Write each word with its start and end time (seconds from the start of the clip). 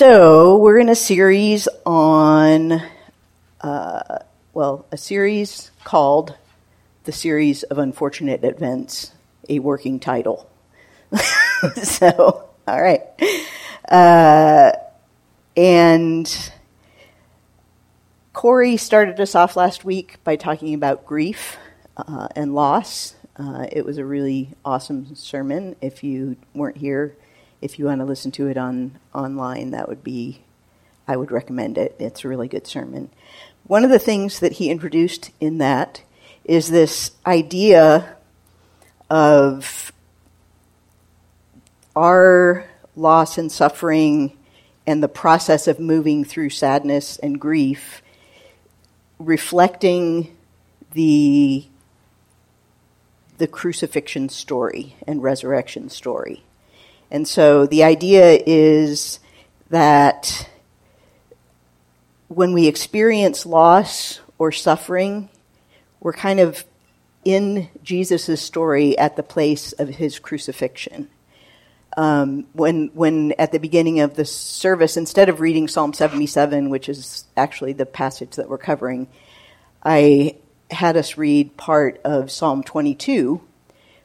So, 0.00 0.56
we're 0.56 0.78
in 0.78 0.88
a 0.88 0.94
series 0.94 1.68
on, 1.84 2.80
uh, 3.60 4.18
well, 4.54 4.86
a 4.90 4.96
series 4.96 5.70
called 5.84 6.34
The 7.04 7.12
Series 7.12 7.64
of 7.64 7.76
Unfortunate 7.76 8.42
Events, 8.42 9.12
a 9.50 9.58
working 9.58 10.00
title. 10.00 10.48
so, 11.82 12.48
all 12.66 12.82
right. 12.82 13.02
Uh, 13.86 14.72
and 15.54 16.50
Corey 18.32 18.78
started 18.78 19.20
us 19.20 19.34
off 19.34 19.54
last 19.54 19.84
week 19.84 20.16
by 20.24 20.36
talking 20.36 20.72
about 20.72 21.04
grief 21.04 21.58
uh, 21.98 22.28
and 22.34 22.54
loss. 22.54 23.16
Uh, 23.36 23.66
it 23.70 23.84
was 23.84 23.98
a 23.98 24.04
really 24.06 24.48
awesome 24.64 25.14
sermon. 25.14 25.76
If 25.82 26.02
you 26.02 26.38
weren't 26.54 26.78
here, 26.78 27.14
if 27.60 27.78
you 27.78 27.86
want 27.86 28.00
to 28.00 28.04
listen 28.04 28.30
to 28.32 28.48
it 28.48 28.56
on 28.56 28.98
online, 29.14 29.70
that 29.70 29.88
would 29.88 30.02
be, 30.02 30.42
I 31.06 31.16
would 31.16 31.30
recommend 31.30 31.78
it. 31.78 31.96
It's 31.98 32.24
a 32.24 32.28
really 32.28 32.48
good 32.48 32.66
sermon. 32.66 33.10
One 33.66 33.84
of 33.84 33.90
the 33.90 33.98
things 33.98 34.40
that 34.40 34.52
he 34.52 34.70
introduced 34.70 35.30
in 35.40 35.58
that 35.58 36.02
is 36.44 36.70
this 36.70 37.12
idea 37.26 38.16
of 39.08 39.92
our 41.94 42.64
loss 42.96 43.38
and 43.38 43.50
suffering 43.50 44.36
and 44.86 45.02
the 45.02 45.08
process 45.08 45.68
of 45.68 45.78
moving 45.78 46.24
through 46.24 46.50
sadness 46.50 47.18
and 47.18 47.40
grief 47.40 48.02
reflecting 49.20 50.34
the 50.92 51.64
the 53.38 53.46
crucifixion 53.46 54.28
story 54.28 54.96
and 55.06 55.22
resurrection 55.22 55.88
story. 55.88 56.42
And 57.10 57.26
so 57.26 57.66
the 57.66 57.84
idea 57.84 58.40
is 58.46 59.18
that 59.70 60.48
when 62.28 62.52
we 62.52 62.68
experience 62.68 63.44
loss 63.44 64.20
or 64.38 64.52
suffering, 64.52 65.28
we're 66.00 66.12
kind 66.12 66.40
of 66.40 66.64
in 67.24 67.68
Jesus' 67.82 68.40
story 68.40 68.96
at 68.96 69.16
the 69.16 69.22
place 69.22 69.72
of 69.72 69.88
his 69.88 70.18
crucifixion. 70.18 71.08
Um, 71.96 72.46
when, 72.52 72.90
when 72.94 73.32
at 73.32 73.50
the 73.50 73.58
beginning 73.58 74.00
of 74.00 74.14
the 74.14 74.24
service, 74.24 74.96
instead 74.96 75.28
of 75.28 75.40
reading 75.40 75.66
Psalm 75.66 75.92
77, 75.92 76.70
which 76.70 76.88
is 76.88 77.24
actually 77.36 77.72
the 77.72 77.84
passage 77.84 78.36
that 78.36 78.48
we're 78.48 78.58
covering, 78.58 79.08
I 79.82 80.36
had 80.70 80.96
us 80.96 81.18
read 81.18 81.56
part 81.56 82.00
of 82.04 82.30
Psalm 82.30 82.62
22, 82.62 83.40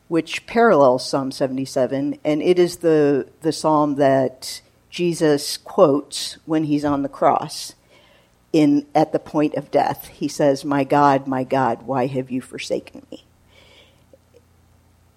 which 0.07 0.45
parallels 0.45 1.07
Psalm 1.07 1.31
77, 1.31 2.19
and 2.23 2.41
it 2.41 2.59
is 2.59 2.77
the, 2.77 3.27
the 3.41 3.51
psalm 3.51 3.95
that 3.95 4.61
Jesus 4.89 5.57
quotes 5.57 6.37
when 6.45 6.65
he's 6.65 6.85
on 6.85 7.01
the 7.01 7.09
cross 7.09 7.73
in, 8.53 8.85
at 8.93 9.11
the 9.11 9.19
point 9.19 9.55
of 9.55 9.71
death. 9.71 10.07
He 10.07 10.27
says, 10.27 10.63
My 10.63 10.83
God, 10.83 11.27
my 11.27 11.43
God, 11.43 11.83
why 11.83 12.05
have 12.07 12.31
you 12.31 12.39
forsaken 12.39 13.05
me? 13.11 13.25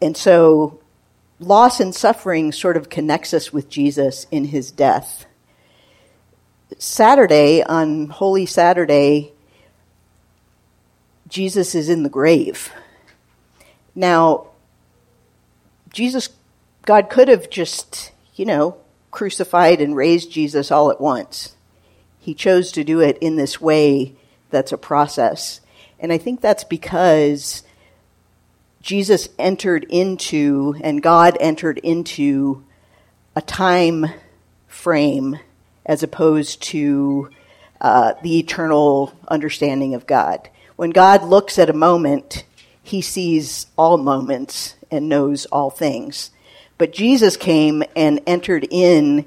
And 0.00 0.17
so 0.17 0.80
loss 1.39 1.80
and 1.80 1.95
suffering 1.95 2.50
sort 2.52 2.77
of 2.77 2.89
connects 2.89 3.34
us 3.34 3.52
with 3.52 3.69
Jesus 3.69 4.27
in 4.30 4.47
his 4.47 4.70
death. 4.70 5.27
Saturday, 6.78 7.62
on 7.62 8.08
Holy 8.08 8.47
Saturday, 8.47 9.33
Jesus 11.28 11.75
is 11.75 11.89
in 11.89 12.02
the 12.02 12.08
grave. 12.08 12.73
Now, 13.95 14.48
Jesus, 15.92 16.31
God 16.84 17.11
could 17.11 17.28
have 17.28 17.50
just, 17.50 18.12
you 18.34 18.44
know, 18.44 18.77
crucified 19.11 19.81
and 19.81 19.97
raised 19.97 20.30
Jesus 20.30 20.70
all 20.70 20.91
at 20.91 21.00
once. 21.00 21.56
He 22.19 22.34
chose 22.34 22.72
to 22.72 22.84
do 22.84 23.00
it 23.00 23.19
in 23.19 23.36
this 23.36 23.61
way 23.61 24.14
that's 24.50 24.72
a 24.72 24.78
process. 24.78 25.61
And 25.98 26.12
I 26.12 26.19
think 26.19 26.41
that's 26.41 26.64
because 26.64 27.62
Jesus 28.80 29.29
entered 29.39 29.85
into, 29.89 30.77
and 30.83 31.02
God 31.02 31.36
entered 31.40 31.79
into, 31.79 32.64
a 33.39 33.41
time 33.42 34.07
frame 34.67 35.39
as 35.86 36.02
opposed 36.02 36.61
to 36.61 37.30
uh, 37.80 38.14
the 38.23 38.39
eternal 38.39 39.14
understanding 39.29 39.95
of 39.95 40.08
God. 40.08 40.48
When 40.74 40.91
God 40.91 41.23
looks 41.23 41.57
at 41.57 41.70
a 41.70 41.74
moment, 41.74 42.45
he 42.88 43.02
sees 43.02 43.66
all 43.76 43.98
moments 43.98 44.74
and 44.90 45.08
knows 45.08 45.46
all 45.46 45.70
things. 45.70 46.30
But 46.78 46.92
Jesus 46.92 47.36
came 47.36 47.82
and 47.94 48.20
entered 48.26 48.66
in 48.70 49.26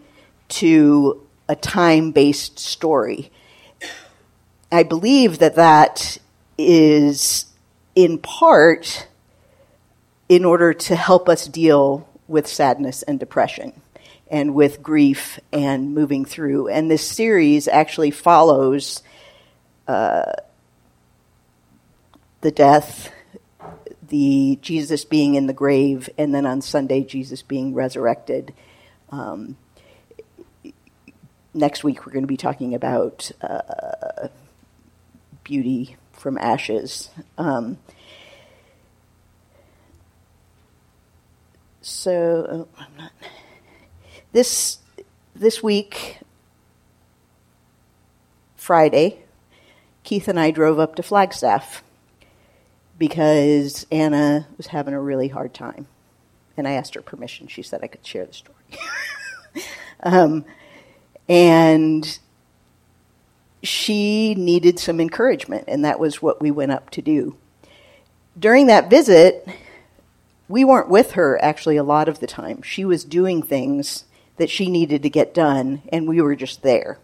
to 0.50 1.22
a 1.48 1.56
time 1.56 2.12
based 2.12 2.60
story. 2.60 3.32
I 4.72 4.84
believe 4.84 5.40
that 5.40 5.56
that 5.56 6.18
is 6.58 7.46
in 7.94 8.18
part 8.18 9.08
in 10.28 10.46
order 10.46 10.74
to 10.74 10.96
help 10.96 11.30
us 11.30 11.46
deal 11.46 12.08
with 12.28 12.48
sadness 12.48 13.04
and 13.04 13.20
depression 13.20 13.74
and 14.30 14.56
with 14.56 14.82
grief 14.82 15.40
and 15.52 15.94
moving 15.94 16.24
through. 16.24 16.70
And 16.70 16.90
this 16.90 17.06
series 17.06 17.68
actually 17.68 18.12
follows 18.12 19.04
uh, 19.88 20.32
the 22.40 22.52
death 22.52 23.12
the 24.12 24.60
Jesus 24.62 25.06
being 25.06 25.36
in 25.36 25.48
the 25.48 25.54
grave, 25.54 26.10
and 26.18 26.36
then 26.36 26.46
on 26.46 26.62
Sunday, 26.62 27.02
Jesus 27.02 27.42
being 27.42 27.74
resurrected. 27.74 28.54
Um, 29.10 29.56
next 31.54 31.86
week, 31.86 32.06
we're 32.06 32.12
going 32.12 32.24
to 32.24 32.28
be 32.28 32.36
talking 32.36 32.76
about 32.76 33.32
uh, 33.42 34.28
beauty 35.46 35.96
from 36.12 36.38
ashes. 36.38 37.10
Um, 37.38 37.78
so, 41.80 42.68
oh, 42.78 42.86
not, 42.98 43.14
this 44.34 44.80
this 45.34 45.64
week, 45.64 46.20
Friday, 48.58 49.20
Keith 50.04 50.28
and 50.28 50.38
I 50.38 50.52
drove 50.52 50.80
up 50.80 50.96
to 50.96 51.04
Flagstaff 51.04 51.82
because 53.02 53.88
Anna 53.92 54.46
was 54.58 54.68
having 54.68 54.94
a 54.94 55.02
really 55.02 55.30
hard 55.30 55.56
time. 55.56 55.88
And 56.56 56.68
I 56.68 56.74
asked 56.74 56.94
her 56.94 57.02
permission. 57.02 57.48
She 57.48 57.64
said 57.64 57.80
I 57.82 57.88
could 57.88 58.06
share 58.06 58.28
the 58.28 58.34
story. 58.34 58.60
um, 60.04 60.46
and 61.28 62.20
she 63.64 64.36
needed 64.36 64.78
some 64.78 65.02
encouragement, 65.02 65.64
and 65.68 65.84
that 65.84 66.00
was 66.00 66.22
what 66.22 66.44
we 66.44 66.52
went 66.52 66.74
up 66.74 66.92
to 66.92 67.02
do. 67.02 67.38
During 68.38 68.68
that 68.68 68.92
visit, 68.92 69.48
we 70.48 70.64
weren't 70.64 70.88
with 70.88 71.14
her 71.14 71.44
actually 71.44 71.78
a 71.78 71.84
lot 71.84 72.08
of 72.08 72.20
the 72.20 72.28
time. 72.28 72.62
She 72.62 72.86
was 72.86 73.04
doing 73.04 73.42
things 73.42 74.06
that 74.38 74.52
she 74.52 74.70
needed 74.70 75.02
to 75.02 75.10
get 75.10 75.34
done, 75.34 75.82
and 75.92 76.08
we 76.08 76.22
were 76.22 76.36
just 76.36 76.62
there. 76.62 77.00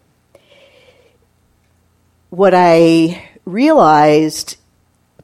What 2.30 2.54
I 2.54 3.30
realized 3.44 4.58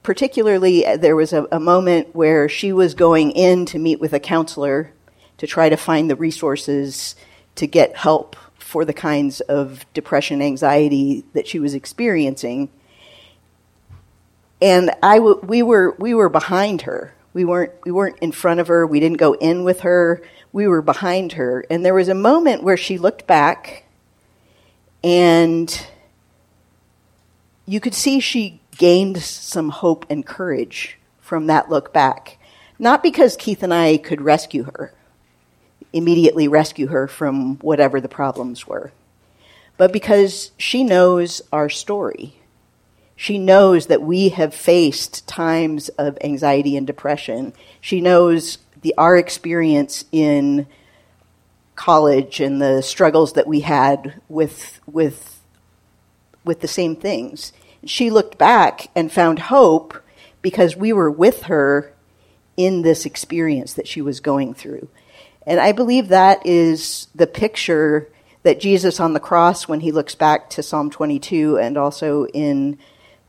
particularly, 0.04 0.86
uh, 0.86 0.96
there 0.96 1.16
was 1.16 1.32
a, 1.32 1.48
a 1.50 1.58
moment 1.58 2.14
where 2.14 2.48
she 2.48 2.72
was 2.72 2.94
going 2.94 3.32
in 3.32 3.66
to 3.66 3.78
meet 3.80 3.98
with 3.98 4.12
a 4.12 4.20
counselor 4.20 4.92
to 5.38 5.46
try 5.48 5.68
to 5.68 5.76
find 5.76 6.08
the 6.08 6.14
resources 6.14 7.16
to 7.56 7.66
get 7.66 7.96
help 7.96 8.36
for 8.58 8.84
the 8.84 8.92
kinds 8.92 9.40
of 9.40 9.84
depression, 9.94 10.40
anxiety 10.40 11.24
that 11.32 11.48
she 11.48 11.58
was 11.58 11.74
experiencing. 11.74 12.68
And 14.62 14.92
I 15.02 15.16
w- 15.16 15.40
we 15.42 15.62
were 15.62 15.96
we 15.98 16.14
were 16.14 16.28
behind 16.28 16.82
her. 16.82 17.14
We 17.32 17.44
weren't 17.44 17.72
we 17.84 17.90
weren't 17.90 18.18
in 18.20 18.32
front 18.32 18.60
of 18.60 18.68
her. 18.68 18.86
We 18.86 19.00
didn't 19.00 19.18
go 19.18 19.32
in 19.34 19.64
with 19.64 19.80
her. 19.80 20.22
We 20.52 20.68
were 20.68 20.82
behind 20.82 21.32
her. 21.32 21.64
And 21.70 21.84
there 21.84 21.94
was 21.94 22.08
a 22.08 22.14
moment 22.14 22.62
where 22.62 22.76
she 22.76 22.98
looked 22.98 23.26
back, 23.26 23.84
and 25.02 25.86
you 27.66 27.80
could 27.80 27.94
see 27.94 28.20
she 28.20 28.60
gained 28.76 29.22
some 29.22 29.70
hope 29.70 30.06
and 30.08 30.24
courage 30.24 30.98
from 31.20 31.46
that 31.46 31.70
look 31.70 31.92
back. 31.92 32.38
Not 32.78 33.02
because 33.02 33.36
Keith 33.36 33.62
and 33.62 33.72
I 33.72 33.96
could 33.96 34.20
rescue 34.20 34.64
her, 34.64 34.92
immediately 35.92 36.48
rescue 36.48 36.88
her 36.88 37.06
from 37.06 37.56
whatever 37.58 38.00
the 38.00 38.08
problems 38.08 38.66
were, 38.66 38.92
but 39.76 39.92
because 39.92 40.52
she 40.58 40.84
knows 40.84 41.40
our 41.52 41.68
story. 41.68 42.36
She 43.16 43.38
knows 43.38 43.86
that 43.86 44.02
we 44.02 44.30
have 44.30 44.52
faced 44.52 45.26
times 45.28 45.88
of 45.90 46.18
anxiety 46.22 46.76
and 46.76 46.86
depression. 46.86 47.52
She 47.80 48.00
knows 48.00 48.58
the, 48.82 48.92
our 48.98 49.16
experience 49.16 50.04
in 50.10 50.66
college 51.76 52.40
and 52.40 52.60
the 52.60 52.82
struggles 52.82 53.34
that 53.34 53.46
we 53.46 53.60
had 53.60 54.20
with, 54.28 54.80
with, 54.86 55.40
with 56.44 56.60
the 56.60 56.68
same 56.68 56.96
things 56.96 57.52
she 57.86 58.10
looked 58.10 58.38
back 58.38 58.88
and 58.94 59.12
found 59.12 59.38
hope 59.38 60.02
because 60.42 60.76
we 60.76 60.92
were 60.92 61.10
with 61.10 61.44
her 61.44 61.92
in 62.56 62.82
this 62.82 63.06
experience 63.06 63.74
that 63.74 63.88
she 63.88 64.00
was 64.00 64.20
going 64.20 64.54
through. 64.54 64.88
And 65.46 65.60
I 65.60 65.72
believe 65.72 66.08
that 66.08 66.44
is 66.46 67.08
the 67.14 67.26
picture 67.26 68.08
that 68.42 68.60
Jesus 68.60 69.00
on 69.00 69.14
the 69.14 69.20
cross, 69.20 69.66
when 69.68 69.80
he 69.80 69.90
looks 69.90 70.14
back 70.14 70.50
to 70.50 70.62
Psalm 70.62 70.90
22 70.90 71.58
and 71.58 71.76
also 71.76 72.26
in 72.26 72.78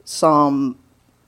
Psalm 0.03 0.77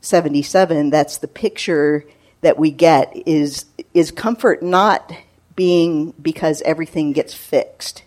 77, 0.01 0.89
that's 0.89 1.17
the 1.17 1.27
picture 1.27 2.05
that 2.41 2.59
we 2.59 2.69
get 2.69 3.11
is, 3.25 3.65
is 3.93 4.11
comfort 4.11 4.61
not 4.61 5.11
being 5.55 6.13
because 6.21 6.61
everything 6.63 7.13
gets 7.13 7.33
fixed. 7.33 8.03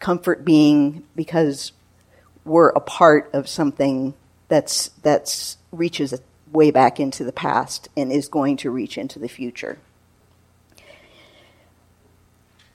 Comfort 0.00 0.44
being 0.44 1.04
because 1.14 1.72
we're 2.44 2.70
a 2.70 2.80
part 2.80 3.30
of 3.32 3.48
something 3.48 4.14
that's, 4.54 4.88
that's 5.02 5.58
reaches 5.72 6.14
way 6.52 6.70
back 6.70 7.00
into 7.00 7.24
the 7.24 7.32
past 7.32 7.88
and 7.96 8.12
is 8.12 8.28
going 8.28 8.56
to 8.58 8.70
reach 8.70 8.96
into 8.96 9.18
the 9.18 9.28
future. 9.28 9.78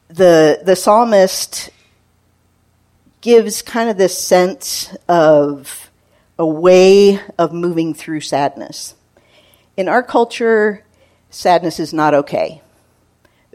The, 0.09 0.61
the 0.63 0.75
psalmist 0.75 1.69
gives 3.21 3.61
kind 3.61 3.89
of 3.89 3.97
this 3.97 4.17
sense 4.17 4.93
of 5.07 5.89
a 6.37 6.45
way 6.45 7.19
of 7.37 7.53
moving 7.53 7.93
through 7.93 8.21
sadness. 8.21 8.95
In 9.77 9.87
our 9.87 10.03
culture, 10.03 10.83
sadness 11.29 11.79
is 11.79 11.93
not 11.93 12.13
okay. 12.13 12.61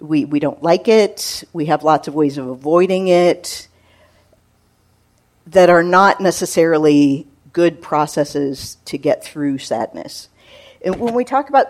We, 0.01 0.25
we 0.25 0.39
don't 0.39 0.63
like 0.63 0.89
it. 0.89 1.45
We 1.53 1.67
have 1.67 1.83
lots 1.83 2.09
of 2.09 2.15
ways 2.15 2.39
of 2.39 2.47
avoiding 2.47 3.09
it 3.09 3.69
that 5.47 5.71
are 5.71 5.83
not 5.83 6.21
necessarily 6.21 7.27
good 7.55 7.81
processes 7.81 8.77
to 8.85 8.99
get 8.99 9.25
through 9.25 9.57
sadness. 9.57 10.29
And 10.85 11.01
when 11.01 11.15
we 11.15 11.25
talk 11.25 11.49
about 11.49 11.67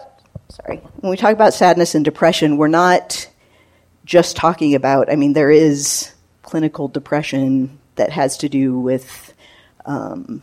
sorry, 0.48 0.78
when 0.96 1.10
we 1.10 1.16
talk 1.16 1.32
about 1.32 1.54
sadness 1.54 1.94
and 1.94 2.04
depression, 2.04 2.56
we're 2.56 2.68
not 2.68 3.28
just 4.04 4.36
talking 4.36 4.74
about, 4.74 5.10
I 5.10 5.16
mean, 5.16 5.32
there 5.32 5.50
is 5.50 6.12
clinical 6.42 6.88
depression 6.88 7.78
that 7.94 8.10
has 8.10 8.38
to 8.38 8.48
do 8.48 8.78
with 8.78 9.32
um, 9.86 10.42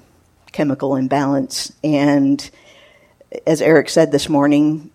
chemical 0.52 0.96
imbalance. 0.96 1.72
And 1.84 2.50
as 3.46 3.62
Eric 3.62 3.90
said 3.90 4.12
this 4.12 4.30
morning, 4.30 4.90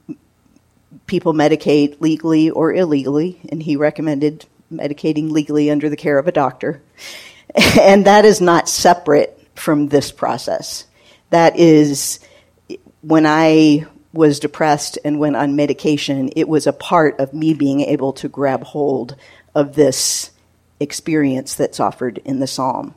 people 1.06 1.32
medicate 1.32 2.00
legally 2.00 2.50
or 2.50 2.74
illegally, 2.74 3.40
and 3.50 3.62
he 3.62 3.76
recommended 3.76 4.46
medicating 4.72 5.30
legally 5.30 5.70
under 5.70 5.88
the 5.88 5.96
care 5.96 6.18
of 6.18 6.26
a 6.26 6.32
doctor. 6.32 6.82
and 7.80 8.06
that 8.06 8.24
is 8.24 8.40
not 8.40 8.68
separate 8.68 9.35
from 9.56 9.88
this 9.88 10.12
process. 10.12 10.84
That 11.30 11.58
is, 11.58 12.20
when 13.02 13.26
I 13.26 13.86
was 14.12 14.38
depressed 14.38 14.98
and 15.04 15.18
went 15.18 15.36
on 15.36 15.56
medication, 15.56 16.30
it 16.36 16.48
was 16.48 16.66
a 16.66 16.72
part 16.72 17.18
of 17.18 17.34
me 17.34 17.52
being 17.52 17.80
able 17.80 18.12
to 18.14 18.28
grab 18.28 18.62
hold 18.62 19.16
of 19.54 19.74
this 19.74 20.30
experience 20.78 21.54
that's 21.54 21.80
offered 21.80 22.18
in 22.24 22.38
the 22.38 22.46
psalm. 22.46 22.94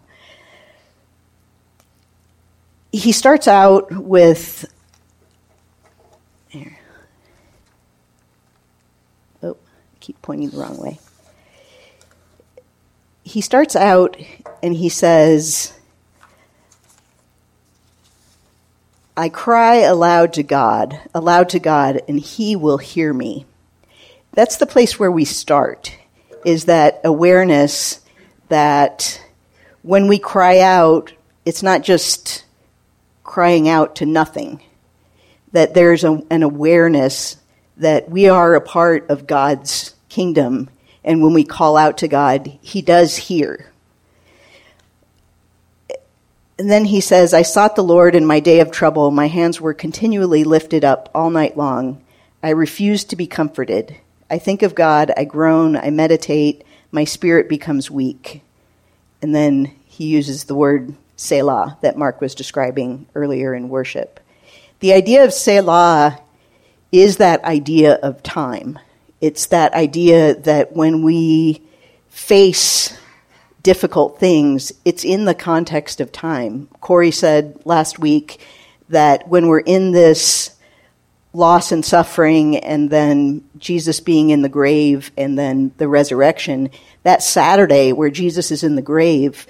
He 2.92 3.12
starts 3.12 3.48
out 3.48 3.92
with. 3.92 4.66
Oh, 9.44 9.58
keep 10.00 10.22
pointing 10.22 10.50
the 10.50 10.58
wrong 10.58 10.78
way. 10.78 11.00
He 13.24 13.42
starts 13.42 13.76
out 13.76 14.18
and 14.64 14.76
he 14.76 14.90
says, 14.90 15.79
I 19.20 19.28
cry 19.28 19.80
aloud 19.80 20.32
to 20.36 20.44
God, 20.44 20.98
aloud 21.14 21.50
to 21.50 21.60
God, 21.60 22.04
and 22.08 22.22
He 22.22 22.56
will 22.56 22.78
hear 22.78 23.12
me. 23.14 23.46
That's 24.32 24.56
the 24.56 24.66
place 24.66 24.98
where 24.98 25.12
we 25.12 25.26
start, 25.26 25.94
is 26.46 26.64
that 26.66 27.02
awareness 27.04 28.00
that 28.48 29.22
when 29.82 30.08
we 30.08 30.20
cry 30.20 30.62
out, 30.62 31.12
it's 31.44 31.62
not 31.62 31.82
just 31.82 32.46
crying 33.26 33.68
out 33.68 33.98
to 33.98 34.06
nothing, 34.06 34.64
that 35.52 35.74
there's 35.74 36.06
a, 36.06 36.24
an 36.30 36.42
awareness 36.42 37.36
that 37.76 38.10
we 38.10 38.30
are 38.30 38.56
a 38.56 38.62
part 38.62 39.10
of 39.10 39.28
God's 39.28 39.96
kingdom, 40.08 40.70
and 41.04 41.22
when 41.22 41.34
we 41.34 41.44
call 41.44 41.76
out 41.76 41.98
to 41.98 42.08
God, 42.08 42.58
He 42.62 42.82
does 42.82 43.18
hear. 43.18 43.69
And 46.60 46.70
then 46.70 46.84
he 46.84 47.00
says, 47.00 47.34
I 47.34 47.44
sought 47.44 47.78
the 47.78 47.84
Lord 47.84 48.16
in 48.16 48.26
my 48.26 48.42
day 48.42 48.60
of 48.60 48.70
trouble. 48.70 49.12
My 49.12 49.30
hands 49.30 49.62
were 49.62 49.74
continually 49.74 50.44
lifted 50.44 50.84
up 50.84 51.10
all 51.16 51.30
night 51.30 51.56
long. 51.56 52.04
I 52.44 52.50
refused 52.50 53.10
to 53.10 53.16
be 53.16 53.28
comforted. 53.28 53.96
I 54.30 54.40
think 54.40 54.62
of 54.62 54.76
God, 54.76 55.10
I 55.16 55.24
groan, 55.24 55.78
I 55.78 55.90
meditate, 55.90 56.66
my 56.92 57.06
spirit 57.06 57.48
becomes 57.48 57.90
weak. 57.90 58.42
And 59.22 59.34
then 59.34 59.72
he 59.86 60.08
uses 60.08 60.44
the 60.44 60.54
word 60.54 60.96
Selah 61.16 61.78
that 61.82 61.98
Mark 61.98 62.20
was 62.20 62.36
describing 62.36 63.08
earlier 63.16 63.54
in 63.54 63.70
worship. 63.70 64.20
The 64.82 64.92
idea 64.92 65.24
of 65.24 65.34
Selah 65.34 66.20
is 66.92 67.18
that 67.18 67.42
idea 67.46 67.94
of 67.94 68.22
time. 68.22 68.80
It's 69.22 69.46
that 69.46 69.74
idea 69.74 70.36
that 70.36 70.74
when 70.74 71.04
we 71.04 71.62
face 72.10 72.99
difficult 73.64 74.20
things, 74.20 74.72
it's 74.86 75.04
in 75.04 75.26
the 75.26 75.36
context 75.36 76.00
of 76.00 76.12
time. 76.12 76.68
Corey 76.80 77.12
said 77.12 77.62
last 77.66 78.00
week 78.00 78.40
that 78.90 79.28
when 79.28 79.48
we're 79.48 79.60
in 79.60 79.92
this 79.92 80.56
loss 81.34 81.72
and 81.72 81.86
suffering, 81.86 82.58
and 82.58 82.90
then 82.90 83.44
Jesus 83.58 84.00
being 84.00 84.32
in 84.32 84.42
the 84.42 84.50
grave, 84.50 85.12
and 85.18 85.38
then 85.38 85.72
the 85.78 85.88
resurrection, 85.88 86.70
that 87.04 87.22
Saturday 87.22 87.94
where 87.94 88.10
Jesus 88.10 88.52
is 88.52 88.64
in 88.64 88.76
the 88.76 88.82
grave 88.82 89.46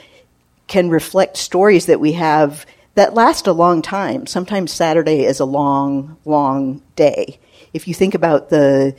can 0.68 0.90
reflect 0.90 1.38
stories 1.38 1.86
that 1.86 2.00
we 2.00 2.14
have 2.14 2.66
that 2.96 3.14
last 3.14 3.48
a 3.48 3.54
long 3.54 3.82
time. 3.82 4.28
Sometimes 4.28 4.74
Saturday 4.74 5.24
is 5.24 5.40
a 5.40 5.46
long, 5.46 6.18
long 6.26 6.82
day. 6.96 7.40
If 7.74 7.88
you 7.88 7.94
think 7.94 8.14
about 8.14 8.50
the 8.50 8.96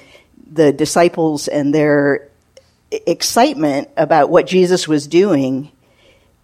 the 0.53 0.73
disciples 0.73 1.47
and 1.49 1.73
their 1.73 2.30
excitement 2.91 3.89
about 3.97 4.31
what 4.31 4.47
Jesus 4.47 4.89
was 4.89 5.07
doing. 5.07 5.71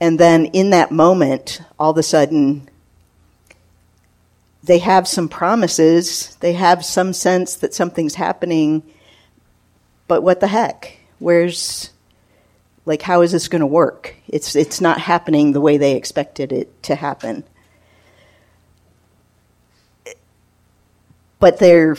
And 0.01 0.19
then 0.21 0.47
in 0.47 0.71
that 0.71 0.91
moment, 0.91 1.61
all 1.79 1.91
of 1.91 1.99
a 1.99 2.03
sudden, 2.03 2.69
they 4.63 4.79
have 4.79 5.07
some 5.07 5.29
promises, 5.29 6.37
they 6.41 6.53
have 6.53 6.85
some 6.85 7.13
sense 7.13 7.57
that 7.57 7.73
something's 7.75 8.17
happening, 8.17 8.83
but 10.09 10.23
what 10.23 10.41
the 10.41 10.49
heck? 10.49 10.99
Where's, 11.19 11.91
like, 12.85 13.03
how 13.03 13.23
is 13.23 13.33
this 13.33 13.49
going 13.49 13.61
to 13.61 13.67
work? 13.67 14.15
It's, 14.29 14.55
it's 14.57 14.81
not 14.81 15.01
happening 15.01 15.53
the 15.53 15.61
way 15.61 15.79
they 15.79 15.95
expected 15.95 16.53
it 16.53 16.83
to 16.85 16.95
happen. 16.95 17.45
But 21.39 21.59
their, 21.59 21.97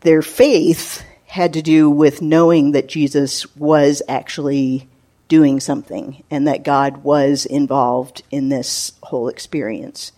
their 0.00 0.22
faith 0.22 1.02
had 1.36 1.52
to 1.52 1.62
do 1.62 1.90
with 1.90 2.22
knowing 2.22 2.72
that 2.72 2.88
Jesus 2.88 3.54
was 3.56 4.02
actually 4.08 4.88
doing 5.28 5.60
something 5.60 6.24
and 6.30 6.48
that 6.48 6.64
God 6.64 7.04
was 7.04 7.44
involved 7.44 8.22
in 8.30 8.48
this 8.48 8.92
whole 9.02 9.28
experience. 9.28 10.12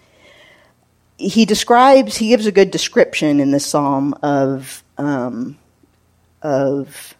He 1.16 1.44
describes, 1.44 2.16
he 2.16 2.28
gives 2.28 2.46
a 2.46 2.52
good 2.52 2.70
description 2.70 3.40
in 3.40 3.50
this 3.50 3.66
psalm 3.66 4.14
of, 4.22 4.84
um, 4.96 5.58
of 6.40 7.16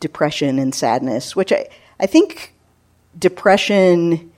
depression 0.00 0.58
and 0.58 0.74
sadness, 0.74 1.34
which 1.34 1.52
I, 1.52 1.68
I 1.98 2.04
think 2.04 2.52
depression 3.18 4.30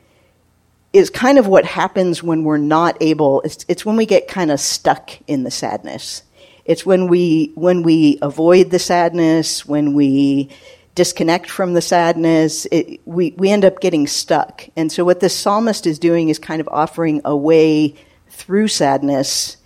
is 0.93 1.11
kind 1.11 1.37
of 1.37 1.49
what 1.49 1.65
happens 1.65 2.23
when 2.23 2.45
we're 2.45 2.59
not 2.59 2.97
able, 3.01 3.41
it's, 3.43 3.65
it's 3.67 3.85
when 3.85 3.97
we 3.97 4.07
get 4.07 4.29
kind 4.29 4.53
of 4.53 4.61
stuck 4.61 5.11
in 5.27 5.43
the 5.43 5.51
sadness. 5.51 6.23
It's 6.69 6.85
when 6.85 7.09
we 7.09 7.51
when 7.55 7.83
we 7.83 8.19
avoid 8.21 8.71
the 8.71 8.79
sadness, 8.79 9.65
when 9.65 9.95
we 9.95 10.51
disconnect 10.95 11.49
from 11.49 11.73
the 11.73 11.81
sadness, 11.81 12.67
it, 12.67 13.01
we 13.07 13.33
we 13.39 13.49
end 13.49 13.65
up 13.65 13.81
getting 13.81 14.07
stuck. 14.07 14.69
And 14.77 14.93
so 14.93 15.03
what 15.03 15.21
this 15.21 15.35
psalmist 15.35 15.87
is 15.87 15.99
doing 15.99 16.29
is 16.29 16.39
kind 16.39 16.61
of 16.61 16.69
offering 16.69 17.23
a 17.25 17.35
way 17.35 17.95
through 18.29 18.69
sadness 18.69 19.57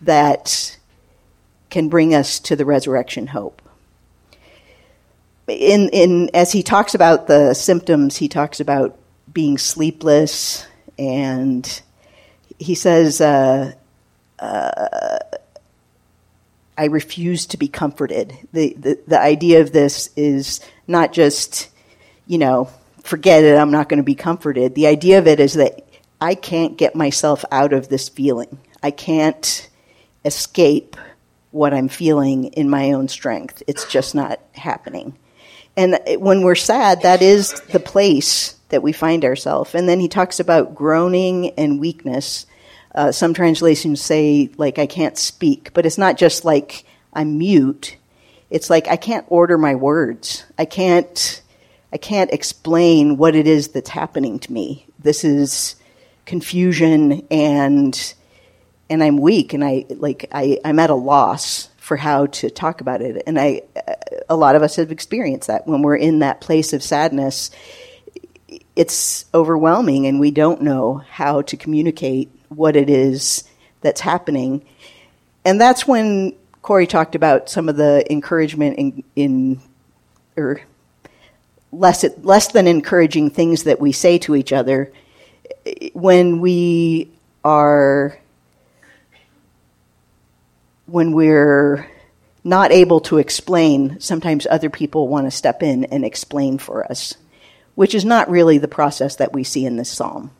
that 0.00 0.76
can 1.70 1.88
bring 1.88 2.16
us 2.16 2.40
to 2.40 2.56
the 2.56 2.64
resurrection 2.64 3.28
hope. 3.28 3.62
In 5.46 5.88
in 5.90 6.30
as 6.34 6.50
he 6.50 6.64
talks 6.64 6.96
about 6.96 7.28
the 7.28 7.54
symptoms, 7.54 8.16
he 8.16 8.28
talks 8.28 8.58
about 8.58 8.98
being 9.32 9.56
sleepless 9.56 10.66
and 10.98 11.80
he 12.58 12.74
says 12.74 13.20
uh, 13.20 13.72
uh, 14.40 15.18
I 16.80 16.86
refuse 16.86 17.44
to 17.48 17.58
be 17.58 17.68
comforted. 17.68 18.32
The, 18.54 18.72
the, 18.72 18.98
the 19.06 19.20
idea 19.20 19.60
of 19.60 19.70
this 19.70 20.08
is 20.16 20.60
not 20.86 21.12
just, 21.12 21.68
you 22.26 22.38
know, 22.38 22.70
forget 23.02 23.44
it, 23.44 23.58
I'm 23.58 23.70
not 23.70 23.90
going 23.90 23.98
to 23.98 24.02
be 24.02 24.14
comforted. 24.14 24.74
The 24.74 24.86
idea 24.86 25.18
of 25.18 25.26
it 25.26 25.40
is 25.40 25.52
that 25.54 25.86
I 26.22 26.34
can't 26.34 26.78
get 26.78 26.94
myself 26.96 27.44
out 27.52 27.74
of 27.74 27.90
this 27.90 28.08
feeling. 28.08 28.58
I 28.82 28.92
can't 28.92 29.68
escape 30.24 30.96
what 31.50 31.74
I'm 31.74 31.88
feeling 31.88 32.44
in 32.44 32.70
my 32.70 32.92
own 32.92 33.08
strength. 33.08 33.62
It's 33.66 33.84
just 33.84 34.14
not 34.14 34.40
happening. 34.52 35.18
And 35.76 35.98
when 36.16 36.40
we're 36.40 36.54
sad, 36.54 37.02
that 37.02 37.20
is 37.20 37.60
the 37.72 37.80
place 37.80 38.54
that 38.70 38.82
we 38.82 38.92
find 38.92 39.26
ourselves. 39.26 39.74
And 39.74 39.86
then 39.86 40.00
he 40.00 40.08
talks 40.08 40.40
about 40.40 40.74
groaning 40.74 41.50
and 41.58 41.78
weakness. 41.78 42.46
Uh, 42.94 43.12
some 43.12 43.34
translations 43.34 44.00
say, 44.00 44.50
like, 44.56 44.78
I 44.78 44.86
can't 44.86 45.16
speak, 45.16 45.72
but 45.72 45.86
it's 45.86 45.98
not 45.98 46.16
just 46.16 46.44
like 46.44 46.84
I'm 47.12 47.38
mute. 47.38 47.96
It's 48.50 48.68
like 48.68 48.88
I 48.88 48.96
can't 48.96 49.24
order 49.28 49.56
my 49.56 49.76
words. 49.76 50.44
I 50.58 50.64
can't, 50.64 51.40
I 51.92 51.98
can't 51.98 52.32
explain 52.32 53.16
what 53.16 53.36
it 53.36 53.46
is 53.46 53.68
that's 53.68 53.90
happening 53.90 54.40
to 54.40 54.52
me. 54.52 54.86
This 54.98 55.24
is 55.24 55.76
confusion 56.26 57.26
and, 57.30 58.14
and 58.88 59.02
I'm 59.02 59.18
weak 59.18 59.52
and 59.52 59.64
I, 59.64 59.86
like, 59.88 60.28
I, 60.32 60.58
I'm 60.64 60.80
at 60.80 60.90
a 60.90 60.94
loss 60.94 61.68
for 61.76 61.96
how 61.96 62.26
to 62.26 62.50
talk 62.50 62.80
about 62.80 63.02
it. 63.02 63.22
And 63.26 63.38
I, 63.38 63.62
a 64.28 64.36
lot 64.36 64.56
of 64.56 64.62
us 64.62 64.76
have 64.76 64.92
experienced 64.92 65.48
that 65.48 65.66
when 65.66 65.82
we're 65.82 65.96
in 65.96 66.20
that 66.20 66.40
place 66.40 66.72
of 66.72 66.82
sadness. 66.82 67.50
It's 68.76 69.24
overwhelming, 69.34 70.06
and 70.06 70.20
we 70.20 70.30
don't 70.30 70.62
know 70.62 71.02
how 71.10 71.42
to 71.42 71.56
communicate 71.56 72.30
what 72.48 72.76
it 72.76 72.90
is 72.90 73.44
that's 73.80 74.00
happening. 74.00 74.64
And 75.44 75.60
that's 75.60 75.86
when 75.86 76.34
Corey 76.62 76.86
talked 76.86 77.14
about 77.14 77.48
some 77.48 77.68
of 77.68 77.76
the 77.76 78.04
encouragement 78.10 78.78
in, 78.78 79.04
in 79.16 79.60
or 80.36 80.62
less 81.72 82.04
less 82.22 82.48
than 82.48 82.66
encouraging 82.66 83.30
things 83.30 83.64
that 83.64 83.80
we 83.80 83.92
say 83.92 84.18
to 84.18 84.34
each 84.34 84.52
other 84.52 84.92
when 85.92 86.40
we 86.40 87.10
are 87.44 88.18
when 90.86 91.12
we're 91.12 91.86
not 92.42 92.72
able 92.72 93.00
to 93.00 93.18
explain, 93.18 94.00
sometimes 94.00 94.46
other 94.50 94.70
people 94.70 95.08
want 95.08 95.26
to 95.26 95.30
step 95.30 95.62
in 95.62 95.84
and 95.84 96.04
explain 96.04 96.58
for 96.58 96.90
us, 96.90 97.14
which 97.80 97.94
is 97.94 98.04
not 98.04 98.28
really 98.28 98.58
the 98.58 98.68
process 98.68 99.16
that 99.16 99.32
we 99.32 99.42
see 99.42 99.64
in 99.64 99.76
this 99.78 99.88
psalm. 99.90 100.30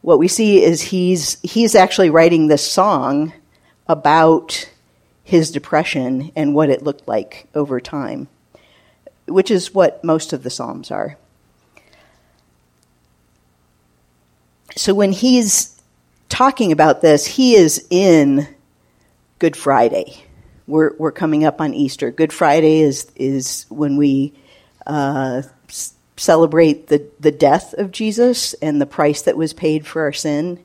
What 0.00 0.18
we 0.18 0.28
see 0.28 0.64
is 0.64 0.80
he's, 0.80 1.36
he's 1.42 1.74
actually 1.74 2.08
writing 2.08 2.46
this 2.46 2.66
song 2.66 3.34
about 3.86 4.66
his 5.22 5.50
depression 5.50 6.32
and 6.34 6.54
what 6.54 6.70
it 6.70 6.82
looked 6.82 7.06
like 7.06 7.48
over 7.54 7.82
time, 7.82 8.28
which 9.28 9.50
is 9.50 9.74
what 9.74 10.02
most 10.02 10.32
of 10.32 10.42
the 10.42 10.48
Psalms 10.48 10.90
are. 10.90 11.18
So 14.74 14.94
when 14.94 15.12
he's 15.12 15.78
talking 16.30 16.72
about 16.72 17.02
this, 17.02 17.26
he 17.26 17.56
is 17.56 17.86
in 17.90 18.48
Good 19.38 19.54
Friday. 19.54 20.24
We're, 20.66 20.96
we're 20.96 21.12
coming 21.12 21.44
up 21.44 21.60
on 21.60 21.74
Easter. 21.74 22.10
Good 22.10 22.32
Friday 22.32 22.80
is, 22.80 23.12
is 23.16 23.66
when 23.68 23.98
we 23.98 24.32
uh, 24.86 25.42
celebrate 26.16 26.88
the, 26.88 27.06
the 27.18 27.32
death 27.32 27.74
of 27.74 27.90
Jesus 27.90 28.54
and 28.54 28.80
the 28.80 28.86
price 28.86 29.22
that 29.22 29.36
was 29.36 29.52
paid 29.52 29.86
for 29.86 30.02
our 30.02 30.12
sin. 30.12 30.64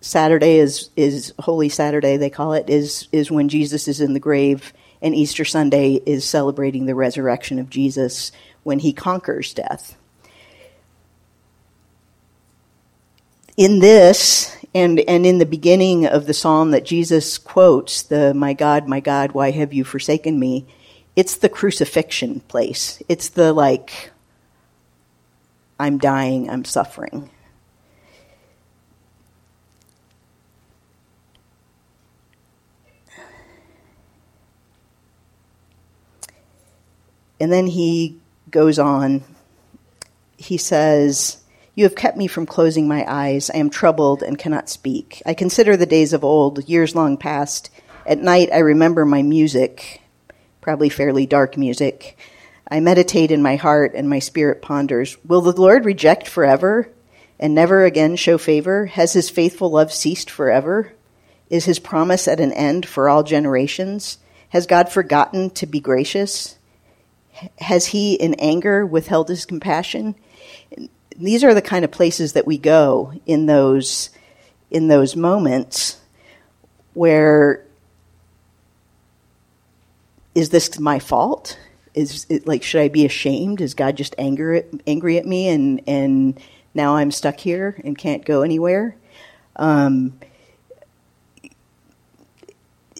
Saturday 0.00 0.58
is, 0.58 0.90
is 0.96 1.32
Holy 1.38 1.68
Saturday, 1.68 2.16
they 2.16 2.30
call 2.30 2.52
it, 2.54 2.68
is, 2.68 3.08
is 3.12 3.30
when 3.30 3.48
Jesus 3.48 3.88
is 3.88 4.00
in 4.00 4.14
the 4.14 4.20
grave. 4.20 4.72
And 5.00 5.14
Easter 5.14 5.44
Sunday 5.44 5.94
is 5.94 6.24
celebrating 6.24 6.86
the 6.86 6.94
resurrection 6.94 7.58
of 7.58 7.70
Jesus 7.70 8.30
when 8.62 8.78
he 8.78 8.92
conquers 8.92 9.52
death. 9.54 9.96
In 13.56 13.80
this, 13.80 14.56
and, 14.74 15.00
and 15.00 15.26
in 15.26 15.38
the 15.38 15.46
beginning 15.46 16.06
of 16.06 16.26
the 16.26 16.34
psalm 16.34 16.70
that 16.70 16.84
Jesus 16.84 17.36
quotes, 17.38 18.02
the 18.02 18.32
My 18.32 18.54
God, 18.54 18.88
my 18.88 19.00
God, 19.00 19.32
why 19.32 19.50
have 19.50 19.72
you 19.72 19.84
forsaken 19.84 20.38
me? 20.38 20.66
It's 21.14 21.36
the 21.36 21.48
crucifixion 21.48 22.40
place. 22.40 23.02
It's 23.08 23.28
the 23.28 23.52
like, 23.52 24.10
I'm 25.82 25.98
dying, 25.98 26.48
I'm 26.48 26.64
suffering. 26.64 27.28
And 37.40 37.52
then 37.52 37.66
he 37.66 38.20
goes 38.48 38.78
on. 38.78 39.24
He 40.36 40.56
says, 40.56 41.38
you 41.74 41.82
have 41.82 41.96
kept 41.96 42.16
me 42.16 42.28
from 42.28 42.46
closing 42.46 42.86
my 42.86 43.04
eyes. 43.08 43.50
I 43.50 43.56
am 43.56 43.68
troubled 43.68 44.22
and 44.22 44.38
cannot 44.38 44.68
speak. 44.68 45.20
I 45.26 45.34
consider 45.34 45.76
the 45.76 45.84
days 45.84 46.12
of 46.12 46.22
old, 46.22 46.68
years 46.68 46.94
long 46.94 47.16
past. 47.16 47.70
At 48.06 48.18
night, 48.18 48.50
I 48.52 48.58
remember 48.58 49.04
my 49.04 49.22
music, 49.22 50.00
probably 50.60 50.90
fairly 50.90 51.26
dark 51.26 51.56
music. 51.56 52.16
I 52.72 52.80
meditate 52.80 53.30
in 53.30 53.42
my 53.42 53.56
heart, 53.56 53.92
and 53.94 54.08
my 54.08 54.18
spirit 54.18 54.62
ponders 54.62 55.18
Will 55.26 55.42
the 55.42 55.52
Lord 55.52 55.84
reject 55.84 56.26
forever 56.26 56.88
and 57.38 57.54
never 57.54 57.84
again 57.84 58.16
show 58.16 58.38
favor? 58.38 58.86
Has 58.86 59.12
his 59.12 59.28
faithful 59.28 59.70
love 59.70 59.92
ceased 59.92 60.30
forever? 60.30 60.94
Is 61.50 61.66
his 61.66 61.78
promise 61.78 62.26
at 62.26 62.40
an 62.40 62.50
end 62.52 62.86
for 62.86 63.10
all 63.10 63.24
generations? 63.24 64.16
Has 64.48 64.66
God 64.66 64.88
forgotten 64.88 65.50
to 65.50 65.66
be 65.66 65.80
gracious? 65.80 66.56
Has 67.58 67.88
he 67.88 68.14
in 68.14 68.32
anger 68.38 68.86
withheld 68.86 69.28
his 69.28 69.44
compassion? 69.44 70.14
these 71.14 71.44
are 71.44 71.52
the 71.52 71.60
kind 71.60 71.84
of 71.84 71.90
places 71.90 72.32
that 72.32 72.46
we 72.46 72.56
go 72.56 73.12
in 73.26 73.44
those 73.44 74.08
in 74.70 74.88
those 74.88 75.14
moments 75.14 76.00
where 76.94 77.66
is 80.34 80.48
this 80.48 80.78
my 80.80 80.98
fault? 80.98 81.58
Is 81.94 82.26
it 82.28 82.46
like 82.46 82.62
should 82.62 82.80
I 82.80 82.88
be 82.88 83.04
ashamed? 83.04 83.60
Is 83.60 83.74
God 83.74 83.96
just 83.96 84.14
anger 84.18 84.54
at, 84.54 84.66
angry 84.86 85.18
at 85.18 85.26
me 85.26 85.48
and 85.48 85.82
and 85.86 86.40
now 86.74 86.96
I'm 86.96 87.10
stuck 87.10 87.38
here 87.38 87.80
and 87.84 87.96
can't 87.96 88.24
go 88.24 88.42
anywhere? 88.42 88.96
Um, 89.56 90.18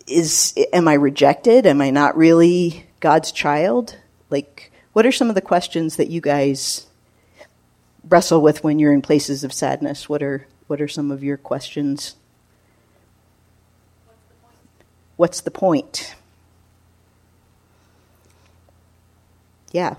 is 0.06 0.54
am 0.72 0.88
I 0.88 0.94
rejected? 0.94 1.66
Am 1.66 1.80
I 1.80 1.90
not 1.90 2.16
really 2.16 2.86
God's 3.00 3.32
child? 3.32 3.96
Like, 4.30 4.70
what 4.92 5.06
are 5.06 5.12
some 5.12 5.28
of 5.28 5.34
the 5.34 5.40
questions 5.40 5.96
that 5.96 6.08
you 6.08 6.20
guys 6.20 6.86
wrestle 8.08 8.42
with 8.42 8.62
when 8.62 8.78
you're 8.78 8.92
in 8.92 9.02
places 9.02 9.44
of 9.44 9.52
sadness? 9.52 10.08
What 10.08 10.22
are 10.22 10.46
what 10.66 10.80
are 10.80 10.88
some 10.88 11.10
of 11.10 11.22
your 11.22 11.36
questions? 11.36 12.16
What's 15.16 15.40
the 15.40 15.50
point? 15.50 16.14
Yeah. 19.72 19.96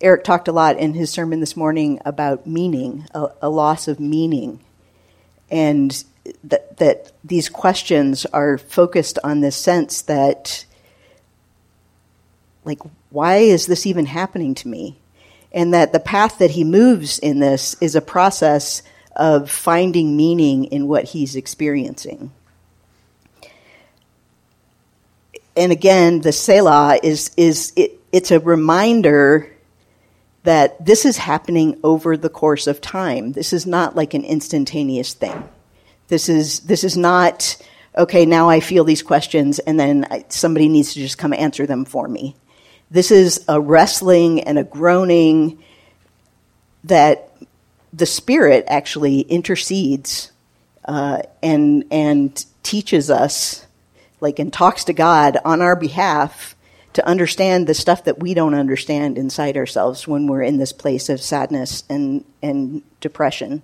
Eric 0.00 0.24
talked 0.24 0.48
a 0.48 0.52
lot 0.52 0.78
in 0.78 0.94
his 0.94 1.10
sermon 1.10 1.40
this 1.40 1.56
morning 1.56 2.00
about 2.04 2.46
meaning, 2.46 3.06
a, 3.14 3.28
a 3.42 3.48
loss 3.50 3.88
of 3.88 4.00
meaning, 4.00 4.60
and 5.50 6.04
that 6.44 6.76
that 6.78 7.12
these 7.24 7.48
questions 7.48 8.24
are 8.26 8.58
focused 8.58 9.18
on 9.22 9.40
this 9.40 9.56
sense 9.56 10.02
that, 10.02 10.64
like, 12.64 12.78
why 13.10 13.36
is 13.36 13.66
this 13.66 13.86
even 13.86 14.06
happening 14.06 14.54
to 14.54 14.68
me? 14.68 14.96
and 15.52 15.72
that 15.74 15.92
the 15.92 16.00
path 16.00 16.38
that 16.38 16.52
he 16.52 16.64
moves 16.64 17.18
in 17.18 17.38
this 17.38 17.76
is 17.80 17.94
a 17.94 18.00
process 18.00 18.82
of 19.16 19.50
finding 19.50 20.16
meaning 20.16 20.64
in 20.64 20.86
what 20.86 21.04
he's 21.04 21.36
experiencing. 21.36 22.30
And 25.56 25.72
again, 25.72 26.20
the 26.20 26.32
Selah 26.32 26.98
is, 27.02 27.32
is 27.36 27.72
it, 27.74 27.97
it's 28.12 28.30
a 28.30 28.40
reminder 28.40 29.54
that 30.44 30.84
this 30.84 31.04
is 31.04 31.16
happening 31.16 31.78
over 31.82 32.16
the 32.16 32.28
course 32.30 32.66
of 32.66 32.80
time. 32.80 33.32
This 33.32 33.52
is 33.52 33.66
not 33.66 33.96
like 33.96 34.14
an 34.14 34.24
instantaneous 34.24 35.12
thing. 35.12 35.48
This 36.08 36.28
is, 36.28 36.60
this 36.60 36.84
is 36.84 36.96
not, 36.96 37.56
okay, 37.96 38.24
now 38.24 38.48
I 38.48 38.60
feel 38.60 38.84
these 38.84 39.02
questions 39.02 39.58
and 39.58 39.78
then 39.78 40.06
I, 40.10 40.24
somebody 40.28 40.68
needs 40.68 40.94
to 40.94 41.00
just 41.00 41.18
come 41.18 41.32
answer 41.32 41.66
them 41.66 41.84
for 41.84 42.08
me. 42.08 42.34
This 42.90 43.10
is 43.10 43.44
a 43.48 43.60
wrestling 43.60 44.40
and 44.40 44.58
a 44.58 44.64
groaning 44.64 45.62
that 46.84 47.30
the 47.92 48.06
Spirit 48.06 48.64
actually 48.68 49.20
intercedes 49.20 50.32
uh, 50.84 51.20
and 51.42 51.84
and 51.90 52.44
teaches 52.62 53.10
us, 53.10 53.66
like 54.20 54.38
and 54.38 54.50
talks 54.50 54.84
to 54.84 54.94
God 54.94 55.36
on 55.44 55.60
our 55.60 55.76
behalf 55.76 56.56
to 56.98 57.06
understand 57.06 57.68
the 57.68 57.74
stuff 57.74 58.02
that 58.02 58.18
we 58.18 58.34
don't 58.34 58.54
understand 58.54 59.16
inside 59.16 59.56
ourselves 59.56 60.08
when 60.08 60.26
we're 60.26 60.42
in 60.42 60.56
this 60.56 60.72
place 60.72 61.08
of 61.08 61.22
sadness 61.22 61.84
and 61.88 62.24
and 62.42 62.82
depression. 63.00 63.62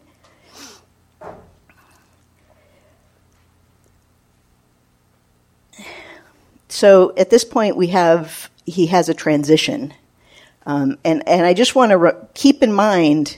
So 6.68 7.12
at 7.16 7.28
this 7.28 7.42
point, 7.44 7.76
we 7.76 7.88
have 7.88 8.50
he 8.66 8.86
has 8.86 9.08
a 9.08 9.14
transition. 9.14 9.92
Um, 10.64 10.98
and, 11.04 11.28
and 11.28 11.44
I 11.44 11.54
just 11.54 11.74
want 11.74 11.90
to 11.90 11.98
re- 11.98 12.12
keep 12.34 12.62
in 12.62 12.72
mind 12.72 13.36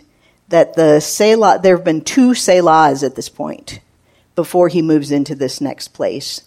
that 0.48 0.74
the 0.74 1.00
Selah, 1.00 1.60
there 1.62 1.74
have 1.74 1.84
been 1.86 2.02
two 2.02 2.32
Selahs 2.32 3.02
at 3.02 3.16
this 3.16 3.30
point 3.30 3.80
before 4.34 4.68
he 4.68 4.82
moves 4.82 5.10
into 5.10 5.34
this 5.34 5.58
next 5.62 5.88
place. 5.88 6.42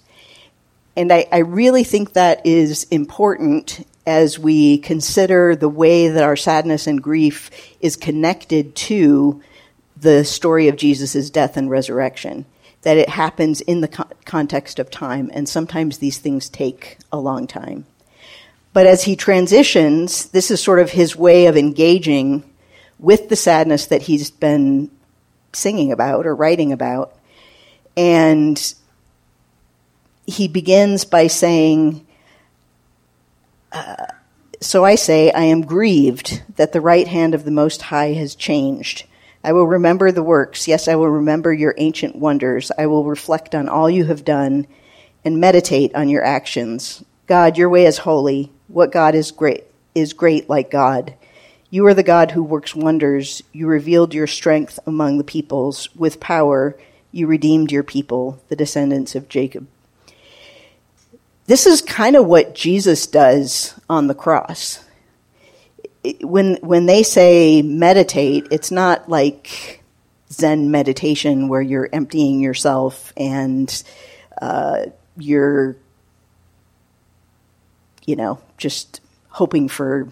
And 0.99 1.13
I, 1.13 1.27
I 1.31 1.37
really 1.37 1.85
think 1.85 2.11
that 2.11 2.45
is 2.45 2.83
important 2.91 3.87
as 4.05 4.37
we 4.37 4.79
consider 4.79 5.55
the 5.55 5.69
way 5.69 6.09
that 6.09 6.25
our 6.25 6.35
sadness 6.35 6.87
and 6.87 7.01
grief 7.01 7.49
is 7.79 7.95
connected 7.95 8.75
to 8.75 9.41
the 9.95 10.25
story 10.25 10.67
of 10.67 10.75
Jesus' 10.75 11.29
death 11.29 11.55
and 11.55 11.69
resurrection. 11.69 12.45
That 12.81 12.97
it 12.97 13.07
happens 13.07 13.61
in 13.61 13.79
the 13.79 13.87
context 14.25 14.77
of 14.77 14.91
time, 14.91 15.31
and 15.33 15.47
sometimes 15.47 15.99
these 15.99 16.17
things 16.17 16.49
take 16.49 16.97
a 17.13 17.17
long 17.17 17.47
time. 17.47 17.85
But 18.73 18.85
as 18.85 19.05
he 19.05 19.15
transitions, 19.15 20.25
this 20.25 20.51
is 20.51 20.61
sort 20.61 20.79
of 20.79 20.91
his 20.91 21.15
way 21.15 21.45
of 21.45 21.55
engaging 21.55 22.43
with 22.99 23.29
the 23.29 23.37
sadness 23.37 23.85
that 23.85 24.01
he's 24.01 24.31
been 24.31 24.91
singing 25.53 25.93
about 25.93 26.27
or 26.27 26.35
writing 26.35 26.73
about. 26.73 27.15
And 27.95 28.73
he 30.29 30.47
begins 30.47 31.05
by 31.05 31.27
saying, 31.27 32.05
uh, 33.71 34.05
So 34.61 34.85
I 34.85 34.95
say, 34.95 35.31
I 35.31 35.43
am 35.43 35.61
grieved 35.61 36.43
that 36.55 36.73
the 36.73 36.81
right 36.81 37.07
hand 37.07 37.33
of 37.33 37.45
the 37.45 37.51
Most 37.51 37.83
High 37.83 38.13
has 38.13 38.35
changed. 38.35 39.05
I 39.43 39.53
will 39.53 39.67
remember 39.67 40.11
the 40.11 40.23
works. 40.23 40.67
Yes, 40.67 40.87
I 40.87 40.95
will 40.95 41.09
remember 41.09 41.53
your 41.53 41.73
ancient 41.77 42.15
wonders. 42.15 42.71
I 42.77 42.87
will 42.87 43.05
reflect 43.05 43.55
on 43.55 43.69
all 43.69 43.89
you 43.89 44.05
have 44.05 44.25
done 44.25 44.67
and 45.23 45.39
meditate 45.39 45.95
on 45.95 46.09
your 46.09 46.23
actions. 46.23 47.03
God, 47.27 47.57
your 47.57 47.69
way 47.69 47.85
is 47.85 47.99
holy. 47.99 48.51
What 48.67 48.91
God 48.91 49.15
is 49.15 49.31
great 49.31 49.63
is 49.95 50.13
great 50.13 50.49
like 50.49 50.71
God. 50.71 51.13
You 51.69 51.85
are 51.85 51.93
the 51.93 52.03
God 52.03 52.31
who 52.31 52.43
works 52.43 52.75
wonders. 52.75 53.43
You 53.53 53.67
revealed 53.67 54.13
your 54.13 54.27
strength 54.27 54.79
among 54.87 55.17
the 55.17 55.23
peoples. 55.23 55.93
With 55.95 56.19
power, 56.19 56.75
you 57.11 57.27
redeemed 57.27 57.71
your 57.71 57.83
people, 57.83 58.41
the 58.49 58.55
descendants 58.55 59.15
of 59.15 59.29
Jacob. 59.29 59.67
This 61.49 61.65
is 61.65 61.81
kind 61.81 62.15
of 62.15 62.27
what 62.27 62.53
Jesus 62.53 63.07
does 63.07 63.73
on 63.89 64.05
the 64.05 64.13
cross. 64.13 64.85
When, 66.21 66.57
when 66.57 66.85
they 66.85 67.01
say 67.01 67.63
meditate, 67.63 68.45
it's 68.51 68.69
not 68.69 69.09
like 69.09 69.83
Zen 70.31 70.69
meditation 70.69 71.47
where 71.47 71.63
you're 71.63 71.89
emptying 71.91 72.39
yourself 72.39 73.11
and 73.17 73.83
uh, 74.39 74.85
you're, 75.17 75.75
you 78.05 78.15
know, 78.15 78.39
just 78.59 79.01
hoping 79.29 79.69
for 79.69 80.07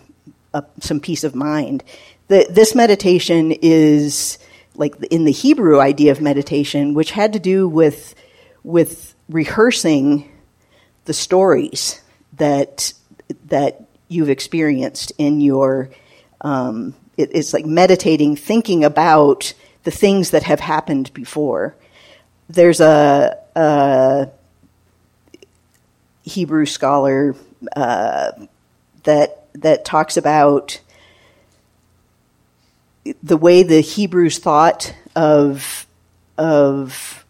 a, 0.55 0.63
some 0.79 0.99
peace 0.99 1.23
of 1.23 1.35
mind. 1.35 1.83
The, 2.29 2.47
this 2.49 2.73
meditation 2.73 3.51
is 3.51 4.39
like 4.73 4.95
in 5.11 5.25
the 5.25 5.31
Hebrew 5.31 5.79
idea 5.79 6.11
of 6.11 6.19
meditation, 6.19 6.95
which 6.95 7.11
had 7.11 7.33
to 7.33 7.39
do 7.39 7.67
with 7.67 8.15
with 8.63 9.13
rehearsing 9.29 10.31
the 11.07 11.13
stories 11.13 11.99
that 12.33 12.93
that 13.47 13.87
you've 14.07 14.29
experienced 14.29 15.11
in 15.17 15.41
your. 15.41 15.89
Um, 16.41 16.93
it, 17.17 17.31
it's 17.33 17.51
like 17.51 17.65
meditating, 17.65 18.35
thinking 18.35 18.83
about 18.83 19.53
the 19.83 19.91
things 19.91 20.31
that 20.31 20.43
have 20.43 20.59
happened 20.59 21.11
before. 21.13 21.75
There's 22.49 22.79
a, 22.79 23.37
a 23.55 24.29
Hebrew 26.23 26.65
scholar 26.65 27.35
uh, 27.75 28.31
that 29.03 29.47
that 29.53 29.85
talks 29.85 30.17
about 30.17 30.79
the 33.23 33.37
way 33.37 33.63
the 33.63 33.81
Hebrews 33.81 34.39
thought 34.39 34.93
of 35.15 35.87
of 36.37 37.25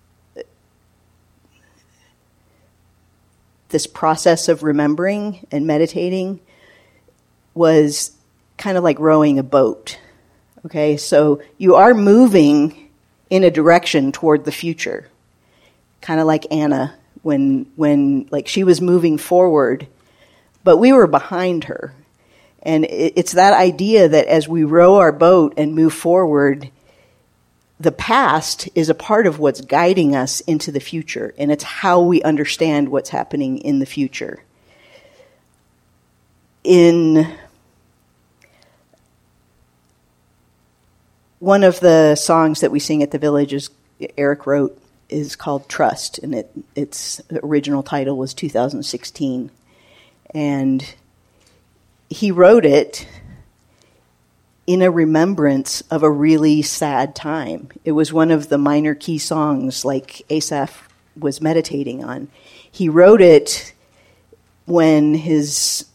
this 3.69 3.87
process 3.87 4.47
of 4.49 4.63
remembering 4.63 5.45
and 5.51 5.67
meditating 5.67 6.39
was 7.53 8.11
kind 8.57 8.77
of 8.77 8.83
like 8.83 8.99
rowing 8.99 9.39
a 9.39 9.43
boat. 9.43 9.99
Okay, 10.65 10.97
so 10.97 11.41
you 11.57 11.75
are 11.75 11.93
moving 11.93 12.89
in 13.29 13.43
a 13.43 13.51
direction 13.51 14.11
toward 14.11 14.45
the 14.45 14.51
future, 14.51 15.07
kind 16.01 16.19
of 16.19 16.27
like 16.27 16.45
Anna 16.51 16.95
when 17.21 17.65
when 17.75 18.27
like 18.31 18.47
she 18.47 18.63
was 18.63 18.81
moving 18.81 19.17
forward, 19.17 19.87
but 20.63 20.77
we 20.77 20.93
were 20.93 21.07
behind 21.07 21.65
her. 21.65 21.93
And 22.63 22.85
it's 22.85 23.33
that 23.33 23.53
idea 23.53 24.09
that 24.09 24.27
as 24.27 24.47
we 24.47 24.63
row 24.63 24.95
our 24.95 25.11
boat 25.11 25.53
and 25.57 25.73
move 25.73 25.93
forward, 25.93 26.69
the 27.79 27.91
past 27.91 28.69
is 28.73 28.89
a 28.89 28.95
part 28.95 29.27
of 29.27 29.39
what's 29.39 29.61
guiding 29.61 30.15
us 30.15 30.39
into 30.41 30.71
the 30.71 30.79
future, 30.79 31.33
and 31.37 31.51
it's 31.51 31.63
how 31.63 32.01
we 32.01 32.21
understand 32.23 32.89
what's 32.89 33.09
happening 33.09 33.59
in 33.59 33.79
the 33.79 33.85
future. 33.85 34.43
In 36.63 37.35
one 41.39 41.63
of 41.63 41.79
the 41.79 42.15
songs 42.15 42.61
that 42.61 42.71
we 42.71 42.79
sing 42.79 43.03
at 43.03 43.11
the 43.11 43.19
village 43.19 43.53
is 43.53 43.69
Eric 44.17 44.45
wrote 44.47 44.79
is 45.09 45.35
called 45.35 45.69
Trust, 45.69 46.17
and 46.19 46.35
it, 46.35 46.51
its 46.75 47.21
original 47.43 47.83
title 47.83 48.17
was 48.17 48.33
2016. 48.33 49.51
And 50.33 50.95
he 52.09 52.31
wrote 52.31 52.65
it 52.65 53.07
in 54.67 54.81
a 54.81 54.91
remembrance 54.91 55.79
of 55.89 56.03
a 56.03 56.11
really 56.11 56.61
sad 56.61 57.15
time. 57.15 57.69
It 57.85 57.93
was 57.93 58.11
one 58.11 58.31
of 58.31 58.49
the 58.49 58.57
minor 58.57 58.93
key 58.93 59.17
songs, 59.17 59.85
like 59.85 60.21
Asaph 60.29 60.89
was 61.17 61.41
meditating 61.41 62.03
on. 62.03 62.27
He 62.69 62.89
wrote 62.89 63.21
it 63.21 63.73
when 64.65 65.13
his 65.13 65.85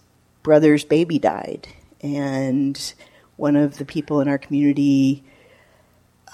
brother's 0.43 0.85
baby 0.85 1.19
died, 1.19 1.69
and 2.01 2.95
one 3.37 3.57
of 3.57 3.77
the 3.77 3.85
people 3.85 4.21
in 4.21 4.29
our 4.29 4.39
community, 4.39 5.23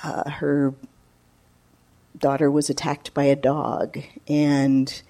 uh, 0.04 0.30
her 0.30 0.72
daughter 2.16 2.50
was 2.50 2.70
attacked 2.70 3.12
by 3.14 3.24
a 3.24 3.36
dog, 3.36 3.98
and 4.28 5.02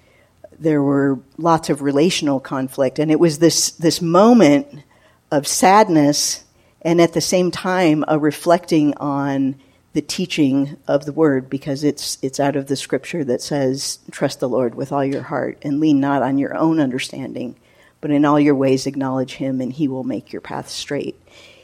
there 0.59 0.83
were 0.83 1.21
lots 1.37 1.69
of 1.69 1.83
relational 1.83 2.41
conflict, 2.41 2.99
and 2.99 3.11
it 3.11 3.21
was 3.21 3.39
this 3.39 3.71
this 3.73 4.01
moment 4.01 4.83
of 5.31 5.47
sadness, 5.47 6.45
and 6.89 7.03
at 7.03 7.13
the 7.13 7.21
same 7.21 7.51
time 7.51 8.03
a 8.09 8.19
reflecting 8.19 8.95
on 8.97 9.57
the 9.93 10.01
teaching 10.01 10.79
of 10.87 11.05
the 11.05 11.13
word, 11.13 11.51
because 11.51 11.85
it's 11.85 12.17
it's 12.23 12.41
out 12.41 12.57
of 12.57 12.67
the 12.67 12.77
scripture 12.77 13.23
that 13.25 13.43
says, 13.43 13.99
"Trust 14.11 14.41
the 14.41 14.49
Lord 14.49 14.75
with 14.75 14.91
all 14.91 15.05
your 15.05 15.25
heart, 15.25 15.59
and 15.61 15.81
lean 15.81 16.01
not 16.01 16.23
on 16.23 16.39
your 16.39 16.57
own 16.57 16.81
understanding, 16.81 17.57
but 18.01 18.11
in 18.11 18.25
all 18.25 18.41
your 18.41 18.55
ways 18.55 18.87
acknowledge 18.87 19.35
Him, 19.35 19.61
and 19.61 19.75
He 19.75 19.87
will 19.87 20.03
make 20.03 20.33
your 20.33 20.41
path 20.41 20.71
straight." 20.71 21.21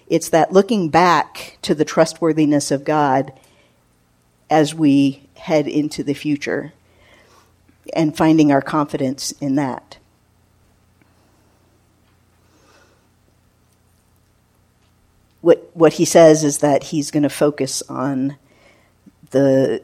It's 0.08 0.28
that 0.28 0.52
looking 0.52 0.90
back 0.90 1.56
to 1.62 1.74
the 1.74 1.87
trustworthiness 1.87 2.70
of 2.70 2.84
God 2.84 3.32
as 4.50 4.74
we 4.74 5.22
head 5.37 5.66
into 5.66 6.04
the 6.04 6.12
future 6.12 6.74
and 7.94 8.14
finding 8.14 8.52
our 8.52 8.60
confidence 8.60 9.32
in 9.40 9.54
that. 9.54 9.96
What, 15.74 15.92
he 15.92 16.04
says 16.04 16.42
is 16.42 16.58
that 16.58 16.84
he's 16.84 17.10
going 17.10 17.22
to 17.24 17.28
focus 17.28 17.82
on 17.88 18.37
the, 19.30 19.82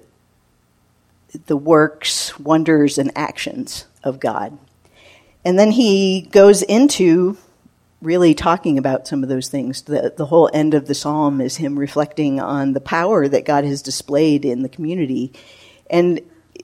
the 1.47 1.57
works, 1.57 2.39
wonders, 2.39 2.99
and 2.99 3.13
actions 3.15 3.87
of 4.03 4.19
God. 4.19 4.59
And 5.45 5.59
then 5.59 5.71
he 5.71 6.23
goes 6.23 6.63
into 6.63 7.37
really 8.03 8.35
talking 8.35 8.79
about 8.79 9.07
some 9.07 9.23
of 9.23 9.29
those 9.29 9.49
things. 9.49 9.83
The, 9.83 10.15
the 10.17 10.27
whole 10.27 10.51
end 10.53 10.75
of 10.75 10.87
the 10.87 10.95
psalm 10.95 11.41
is 11.41 11.57
him 11.57 11.79
reflecting 11.79 12.41
on 12.41 12.73
the 12.73 12.81
power 12.81 13.29
that 13.29 13.45
God 13.45 13.65
has 13.65 13.83
displayed 13.83 14.45
in 14.45 14.63
the 14.63 14.69
community. 14.69 15.33
And 15.91 16.21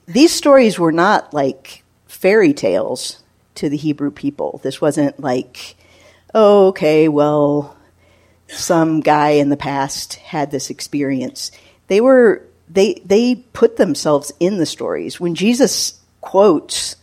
these 0.07 0.33
stories 0.33 0.79
were 0.79 0.91
not 0.91 1.33
like 1.33 1.83
fairy 2.07 2.53
tales 2.53 3.21
to 3.55 3.69
the 3.69 3.77
Hebrew 3.77 4.11
people. 4.11 4.59
This 4.63 4.81
wasn't 4.81 5.19
like, 5.19 5.75
oh, 6.33 6.67
okay, 6.67 7.07
well, 7.07 7.76
some 8.49 9.01
guy 9.01 9.31
in 9.31 9.49
the 9.49 9.57
past 9.57 10.15
had 10.15 10.51
this 10.51 10.69
experience. 10.69 11.51
They 11.87 12.01
were 12.01 12.43
they 12.69 13.01
they 13.05 13.35
put 13.35 13.77
themselves 13.77 14.31
in 14.39 14.57
the 14.57 14.65
stories. 14.65 15.19
When 15.19 15.35
Jesus 15.35 15.99
quotes 16.21 16.95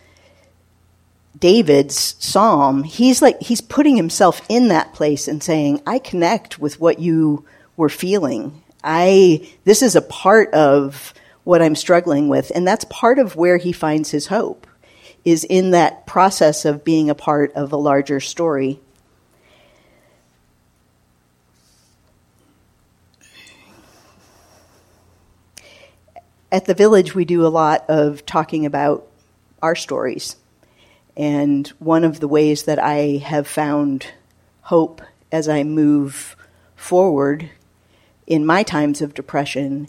David's 1.39 2.17
psalm, 2.19 2.85
he's 2.85 3.21
like 3.21 3.41
he's 3.41 3.61
putting 3.61 3.97
himself 3.97 4.41
in 4.49 4.69
that 4.69 4.95
place 4.95 5.29
and 5.29 5.43
saying, 5.43 5.81
"I 5.87 5.99
connect 5.99 6.59
with 6.59 6.81
what 6.81 6.99
you 6.99 7.45
were 7.77 7.89
feeling. 7.89 8.63
I 8.83 9.49
this 9.65 9.83
is 9.83 9.97
a 9.97 10.03
part 10.03 10.53
of 10.53 11.15
what 11.45 11.63
I'm 11.63 11.77
struggling 11.77 12.29
with. 12.29 12.51
And 12.55 12.67
that's 12.67 12.85
part 12.87 13.19
of 13.19 13.37
where 13.37 13.59
he 13.59 13.73
finds 13.73 14.11
his 14.11 14.27
hope, 14.27 14.67
is 15.25 15.45
in 15.45 15.71
that 15.71 16.07
process 16.07 16.65
of 16.65 16.85
being 16.85 17.09
a 17.09 17.15
part 17.15 17.53
of 17.53 17.73
a 17.73 17.77
larger 17.77 18.19
story. 18.19 18.81
At 26.55 26.67
the 26.67 26.75
village, 26.75 27.17
we 27.17 27.25
do 27.25 27.45
a 27.45 27.49
lot 27.49 27.85
of 27.89 28.25
talking 28.27 28.65
about 28.65 29.09
our 29.61 29.75
stories. 29.75 30.37
And 31.17 31.67
one 31.81 32.05
of 32.05 32.21
the 32.21 32.29
ways 32.29 32.63
that 32.67 32.79
I 32.79 33.17
have 33.25 33.49
found 33.49 34.07
hope 34.61 35.03
as 35.33 35.49
I 35.49 35.65
move 35.65 36.37
forward 36.77 37.51
in 38.29 38.47
my 38.47 38.63
times 38.63 39.03
of 39.03 39.15
depression 39.15 39.89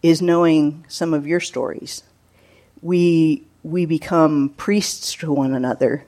is 0.00 0.22
knowing 0.22 0.84
some 0.86 1.12
of 1.12 1.26
your 1.26 1.40
stories. 1.40 2.04
We 2.80 3.42
we 3.64 3.84
become 3.84 4.50
priests 4.50 5.14
to 5.14 5.32
one 5.32 5.52
another, 5.52 6.04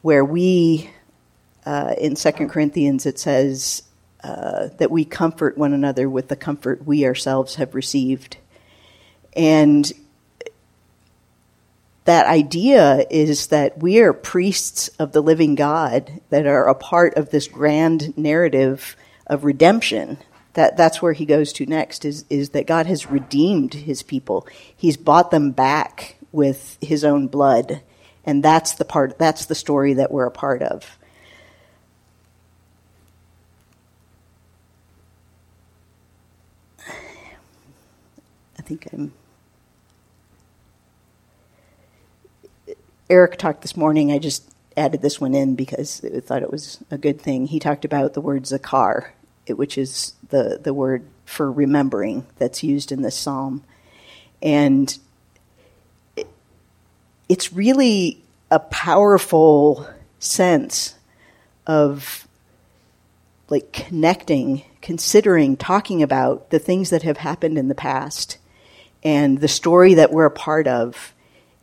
where 0.00 0.24
we 0.24 0.88
uh, 1.66 1.94
in 1.98 2.16
Second 2.16 2.48
Corinthians 2.48 3.04
it 3.04 3.18
says 3.18 3.82
uh, 4.24 4.68
that 4.78 4.90
we 4.90 5.04
comfort 5.04 5.58
one 5.58 5.74
another 5.74 6.08
with 6.08 6.28
the 6.28 6.36
comfort 6.36 6.86
we 6.86 7.04
ourselves 7.04 7.56
have 7.56 7.74
received, 7.74 8.38
and 9.36 9.92
that 12.06 12.26
idea 12.26 13.04
is 13.10 13.48
that 13.48 13.78
we 13.78 13.98
are 13.98 14.12
priests 14.12 14.88
of 15.00 15.10
the 15.12 15.20
living 15.20 15.56
God 15.56 16.20
that 16.30 16.46
are 16.46 16.68
a 16.68 16.74
part 16.74 17.14
of 17.16 17.30
this 17.30 17.48
grand 17.48 18.16
narrative 18.16 18.96
of 19.26 19.44
redemption. 19.44 20.18
That 20.54 20.76
that's 20.76 21.02
where 21.02 21.12
he 21.12 21.26
goes 21.26 21.52
to 21.54 21.66
next 21.66 22.04
is 22.04 22.24
is 22.30 22.50
that 22.50 22.66
God 22.66 22.86
has 22.86 23.10
redeemed 23.10 23.74
his 23.74 24.02
people. 24.02 24.46
He's 24.74 24.96
bought 24.96 25.30
them 25.30 25.50
back 25.50 26.16
with 26.32 26.78
his 26.80 27.04
own 27.04 27.26
blood. 27.26 27.82
And 28.24 28.42
that's 28.42 28.74
the 28.74 28.84
part 28.84 29.18
that's 29.18 29.46
the 29.46 29.54
story 29.56 29.94
that 29.94 30.12
we're 30.12 30.26
a 30.26 30.30
part 30.30 30.62
of. 30.62 30.98
I 38.58 38.62
think 38.62 38.86
I'm 38.92 39.12
Eric 43.08 43.36
talked 43.38 43.62
this 43.62 43.76
morning. 43.76 44.10
I 44.10 44.18
just 44.18 44.50
added 44.76 45.00
this 45.00 45.20
one 45.20 45.34
in 45.34 45.54
because 45.54 46.04
I 46.04 46.20
thought 46.20 46.42
it 46.42 46.50
was 46.50 46.78
a 46.90 46.98
good 46.98 47.20
thing. 47.20 47.46
He 47.46 47.58
talked 47.60 47.84
about 47.84 48.14
the 48.14 48.20
word 48.20 48.44
zakar, 48.44 49.10
which 49.48 49.78
is 49.78 50.14
the, 50.28 50.60
the 50.62 50.74
word 50.74 51.04
for 51.24 51.50
remembering 51.50 52.26
that's 52.38 52.62
used 52.62 52.90
in 52.90 53.02
this 53.02 53.16
psalm. 53.16 53.62
And 54.42 54.96
it, 56.16 56.26
it's 57.28 57.52
really 57.52 58.22
a 58.50 58.58
powerful 58.58 59.88
sense 60.18 60.94
of 61.66 62.26
like 63.48 63.72
connecting, 63.72 64.64
considering, 64.82 65.56
talking 65.56 66.02
about 66.02 66.50
the 66.50 66.58
things 66.58 66.90
that 66.90 67.02
have 67.02 67.18
happened 67.18 67.56
in 67.56 67.68
the 67.68 67.74
past 67.74 68.38
and 69.04 69.40
the 69.40 69.48
story 69.48 69.94
that 69.94 70.12
we're 70.12 70.26
a 70.26 70.30
part 70.30 70.66
of 70.66 71.14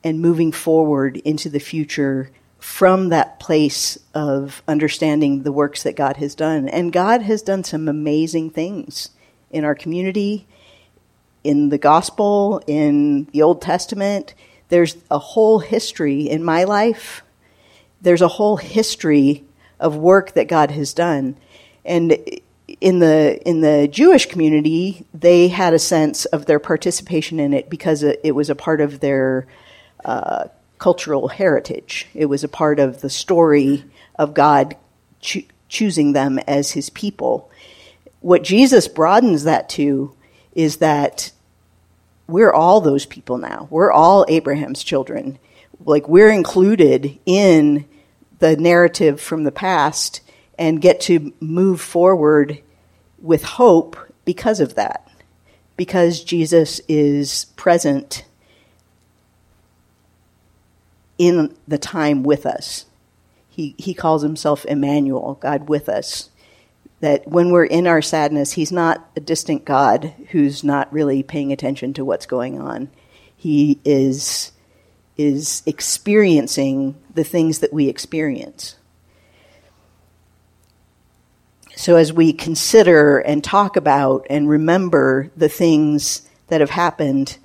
and 0.03 0.19
moving 0.19 0.51
forward 0.51 1.17
into 1.17 1.49
the 1.49 1.59
future 1.59 2.29
from 2.59 3.09
that 3.09 3.39
place 3.39 3.97
of 4.13 4.63
understanding 4.67 5.43
the 5.43 5.51
works 5.51 5.83
that 5.83 5.95
God 5.95 6.17
has 6.17 6.33
done. 6.33 6.69
And 6.69 6.93
God 6.93 7.21
has 7.21 7.41
done 7.41 7.63
some 7.63 7.87
amazing 7.87 8.51
things 8.51 9.09
in 9.51 9.65
our 9.65 9.75
community, 9.75 10.47
in 11.43 11.69
the 11.69 11.77
gospel, 11.77 12.61
in 12.65 13.25
the 13.33 13.41
Old 13.41 13.61
Testament. 13.61 14.33
There's 14.69 14.95
a 15.11 15.19
whole 15.19 15.59
history 15.59 16.29
in 16.29 16.43
my 16.43 16.63
life. 16.63 17.21
There's 18.01 18.21
a 18.21 18.29
whole 18.29 18.57
history 18.57 19.43
of 19.79 19.97
work 19.97 20.33
that 20.33 20.47
God 20.47 20.71
has 20.71 20.93
done. 20.93 21.35
And 21.83 22.17
in 22.79 22.99
the 22.99 23.41
in 23.45 23.61
the 23.61 23.89
Jewish 23.91 24.25
community, 24.25 25.05
they 25.13 25.49
had 25.49 25.73
a 25.73 25.79
sense 25.79 26.25
of 26.25 26.45
their 26.45 26.59
participation 26.59 27.39
in 27.39 27.53
it 27.53 27.69
because 27.69 28.03
it 28.03 28.35
was 28.35 28.49
a 28.49 28.55
part 28.55 28.79
of 28.79 29.01
their 29.01 29.45
uh, 30.05 30.47
cultural 30.77 31.27
heritage. 31.29 32.07
It 32.13 32.25
was 32.25 32.43
a 32.43 32.49
part 32.49 32.79
of 32.79 33.01
the 33.01 33.09
story 33.09 33.85
of 34.15 34.33
God 34.33 34.75
cho- 35.21 35.41
choosing 35.69 36.13
them 36.13 36.39
as 36.39 36.71
his 36.71 36.89
people. 36.89 37.49
What 38.19 38.43
Jesus 38.43 38.87
broadens 38.87 39.43
that 39.45 39.69
to 39.69 40.15
is 40.53 40.77
that 40.77 41.31
we're 42.27 42.53
all 42.53 42.81
those 42.81 43.05
people 43.05 43.37
now. 43.37 43.67
We're 43.69 43.91
all 43.91 44.25
Abraham's 44.27 44.83
children. 44.83 45.39
Like 45.85 46.07
we're 46.07 46.31
included 46.31 47.19
in 47.25 47.85
the 48.39 48.55
narrative 48.55 49.19
from 49.19 49.43
the 49.43 49.51
past 49.51 50.21
and 50.57 50.81
get 50.81 51.01
to 51.01 51.33
move 51.39 51.81
forward 51.81 52.61
with 53.19 53.43
hope 53.43 53.97
because 54.25 54.59
of 54.59 54.75
that. 54.75 55.09
Because 55.75 56.23
Jesus 56.23 56.79
is 56.87 57.45
present 57.55 58.25
in 61.17 61.55
the 61.67 61.77
time 61.77 62.23
with 62.23 62.45
us. 62.45 62.85
He, 63.49 63.75
he 63.77 63.93
calls 63.93 64.23
himself 64.23 64.65
Emmanuel, 64.65 65.37
God 65.39 65.69
with 65.69 65.87
us. 65.87 66.29
That 67.01 67.27
when 67.27 67.51
we're 67.51 67.65
in 67.65 67.85
our 67.85 68.01
sadness, 68.01 68.53
he's 68.53 68.71
not 68.71 69.09
a 69.15 69.19
distant 69.19 69.65
God 69.65 70.13
who's 70.29 70.63
not 70.63 70.91
really 70.91 71.21
paying 71.21 71.51
attention 71.51 71.93
to 71.93 72.05
what's 72.05 72.25
going 72.25 72.59
on. 72.59 72.89
He 73.35 73.79
is, 73.83 74.53
is 75.17 75.63
experiencing 75.65 76.95
the 77.13 77.25
things 77.25 77.59
that 77.59 77.73
we 77.73 77.89
experience. 77.89 78.75
So, 81.75 81.95
as 81.95 82.13
we 82.13 82.33
consider 82.33 83.17
and 83.19 83.43
talk 83.43 83.75
about 83.75 84.27
and 84.29 84.47
remember 84.47 85.31
the 85.35 85.49
things 85.49 86.27
that 86.47 86.61
have 86.61 86.69
happened, 86.69 87.37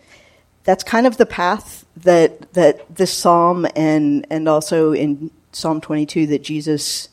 that's 0.68 0.84
kind 0.84 1.06
of 1.06 1.16
the 1.16 1.24
path 1.24 1.86
that 1.96 2.52
that 2.52 2.94
this 2.94 3.10
psalm 3.10 3.66
and 3.74 4.26
and 4.28 4.46
also 4.46 4.92
in 4.92 5.30
Psalm 5.50 5.80
22 5.80 6.26
that 6.26 6.42
Jesus 6.42 7.08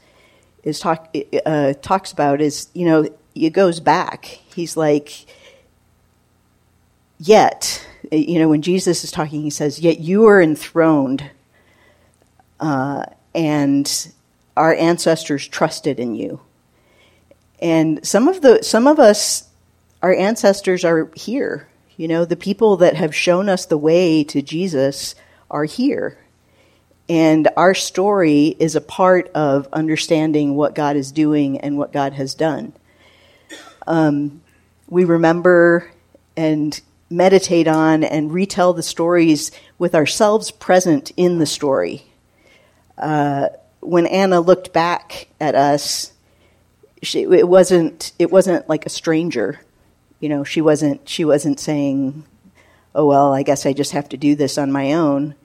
is 0.65 0.77
talk 0.77 1.15
uh, 1.45 1.71
talks 1.75 2.11
about 2.11 2.41
is 2.41 2.67
you 2.73 2.85
know 2.85 3.07
it 3.33 3.51
goes 3.51 3.79
back. 3.79 4.25
He's 4.25 4.75
like, 4.75 5.25
yet 7.17 7.87
you 8.11 8.39
know 8.39 8.49
when 8.49 8.61
Jesus 8.61 9.05
is 9.05 9.11
talking, 9.11 9.41
he 9.41 9.49
says, 9.49 9.79
yet 9.79 10.01
you 10.01 10.25
are 10.25 10.41
enthroned, 10.41 11.31
uh, 12.59 13.05
and 13.33 14.11
our 14.57 14.75
ancestors 14.75 15.47
trusted 15.47 15.97
in 15.97 16.13
you. 16.13 16.41
And 17.61 18.05
some 18.05 18.27
of 18.27 18.41
the 18.41 18.63
some 18.63 18.85
of 18.85 18.99
us, 18.99 19.47
our 20.01 20.13
ancestors 20.13 20.83
are 20.83 21.09
here 21.15 21.69
you 21.97 22.07
know, 22.07 22.25
the 22.25 22.35
people 22.35 22.77
that 22.77 22.95
have 22.95 23.15
shown 23.15 23.49
us 23.49 23.65
the 23.65 23.77
way 23.77 24.23
to 24.25 24.41
Jesus 24.41 25.15
are 25.49 25.65
here. 25.65 26.17
And 27.07 27.47
our 27.55 27.73
story 27.73 28.55
is 28.59 28.75
a 28.75 28.81
part 28.81 29.29
of 29.35 29.67
understanding 29.71 30.55
what 30.55 30.75
God 30.75 30.95
is 30.95 31.11
doing 31.11 31.59
and 31.59 31.77
what 31.77 31.93
God 31.93 32.13
has 32.13 32.33
done. 32.33 32.73
Um, 33.85 34.41
we 34.89 35.05
remember 35.05 35.91
and 36.35 36.79
meditate 37.09 37.67
on 37.67 38.03
and 38.03 38.33
retell 38.33 38.73
the 38.73 38.83
stories 38.83 39.51
with 39.77 39.93
ourselves 39.93 40.51
present 40.51 41.11
in 41.15 41.37
the 41.37 41.45
story. 41.45 42.03
Uh, 42.97 43.49
when 43.81 44.07
Anna 44.07 44.39
looked 44.39 44.73
back 44.73 45.27
at 45.39 45.53
us, 45.53 46.11
she, 47.03 47.21
it 47.21 47.47
wasn't 47.47 48.13
it 48.17 48.31
wasn't 48.31 48.67
like 48.67 48.85
a 48.85 48.89
stranger 48.89 49.59
you 50.25 50.29
know, 50.29 50.43
she 50.43 50.59
wasn't 50.59 51.07
she 51.07 51.23
wasn't 51.23 51.59
saying, 51.59 52.23
"Oh 52.95 53.05
well, 53.05 53.31
I 53.31 53.43
guess 53.43 53.67
I 53.67 53.73
just 53.73 53.91
have 53.91 54.09
to 54.09 54.17
do 54.17 54.33
this 54.33 54.57
on 54.57 54.71
my 54.71 54.93
own." 54.93 55.35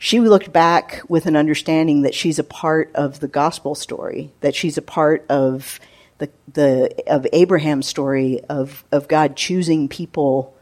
She 0.00 0.18
looked 0.18 0.52
back 0.52 1.00
with 1.06 1.26
an 1.26 1.36
understanding 1.36 2.02
that 2.02 2.12
she's 2.12 2.40
a 2.40 2.42
part 2.42 2.90
of 2.96 3.20
the 3.20 3.28
gospel 3.28 3.76
story, 3.76 4.32
that 4.40 4.56
she's 4.56 4.76
a 4.76 4.82
part 4.82 5.24
of 5.28 5.78
the 6.18 6.28
the 6.52 7.04
of 7.06 7.24
Abraham's 7.32 7.86
story 7.86 8.40
of 8.48 8.84
of 8.90 9.06
God 9.06 9.36
choosing 9.36 9.88
people 9.88 10.52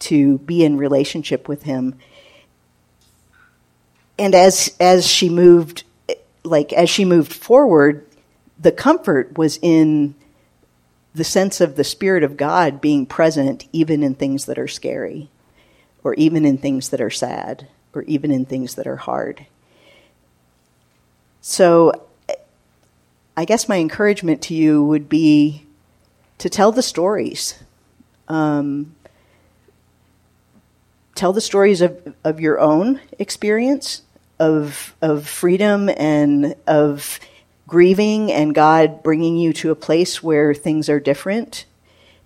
to 0.00 0.38
be 0.38 0.64
in 0.64 0.76
relationship 0.76 1.46
with 1.46 1.62
him. 1.62 1.94
And 4.18 4.34
as 4.34 4.74
as 4.80 5.06
she 5.06 5.28
moved 5.28 5.84
like 6.42 6.72
as 6.72 6.90
she 6.90 7.04
moved 7.04 7.32
forward, 7.32 8.04
the 8.58 8.72
comfort 8.72 9.38
was 9.38 9.60
in 9.62 10.16
the 11.14 11.24
sense 11.24 11.60
of 11.60 11.76
the 11.76 11.84
Spirit 11.84 12.22
of 12.22 12.36
God 12.36 12.80
being 12.80 13.06
present 13.06 13.68
even 13.72 14.02
in 14.02 14.14
things 14.14 14.46
that 14.46 14.58
are 14.58 14.68
scary, 14.68 15.28
or 16.02 16.14
even 16.14 16.44
in 16.44 16.58
things 16.58 16.88
that 16.88 17.00
are 17.00 17.10
sad, 17.10 17.68
or 17.94 18.02
even 18.02 18.30
in 18.30 18.44
things 18.44 18.74
that 18.76 18.86
are 18.86 18.96
hard. 18.96 19.46
So, 21.40 22.06
I 23.36 23.44
guess 23.44 23.68
my 23.68 23.76
encouragement 23.76 24.42
to 24.42 24.54
you 24.54 24.84
would 24.84 25.08
be 25.08 25.66
to 26.38 26.48
tell 26.48 26.72
the 26.72 26.82
stories. 26.82 27.62
Um, 28.28 28.94
tell 31.14 31.32
the 31.32 31.40
stories 31.40 31.80
of, 31.80 32.14
of 32.24 32.40
your 32.40 32.58
own 32.58 33.00
experience 33.18 34.02
of 34.38 34.94
of 35.00 35.28
freedom 35.28 35.88
and 35.88 36.56
of 36.66 37.20
grieving 37.72 38.30
and 38.30 38.54
God 38.54 39.02
bringing 39.02 39.38
you 39.38 39.54
to 39.54 39.70
a 39.70 39.74
place 39.74 40.22
where 40.22 40.52
things 40.52 40.90
are 40.90 41.00
different. 41.00 41.64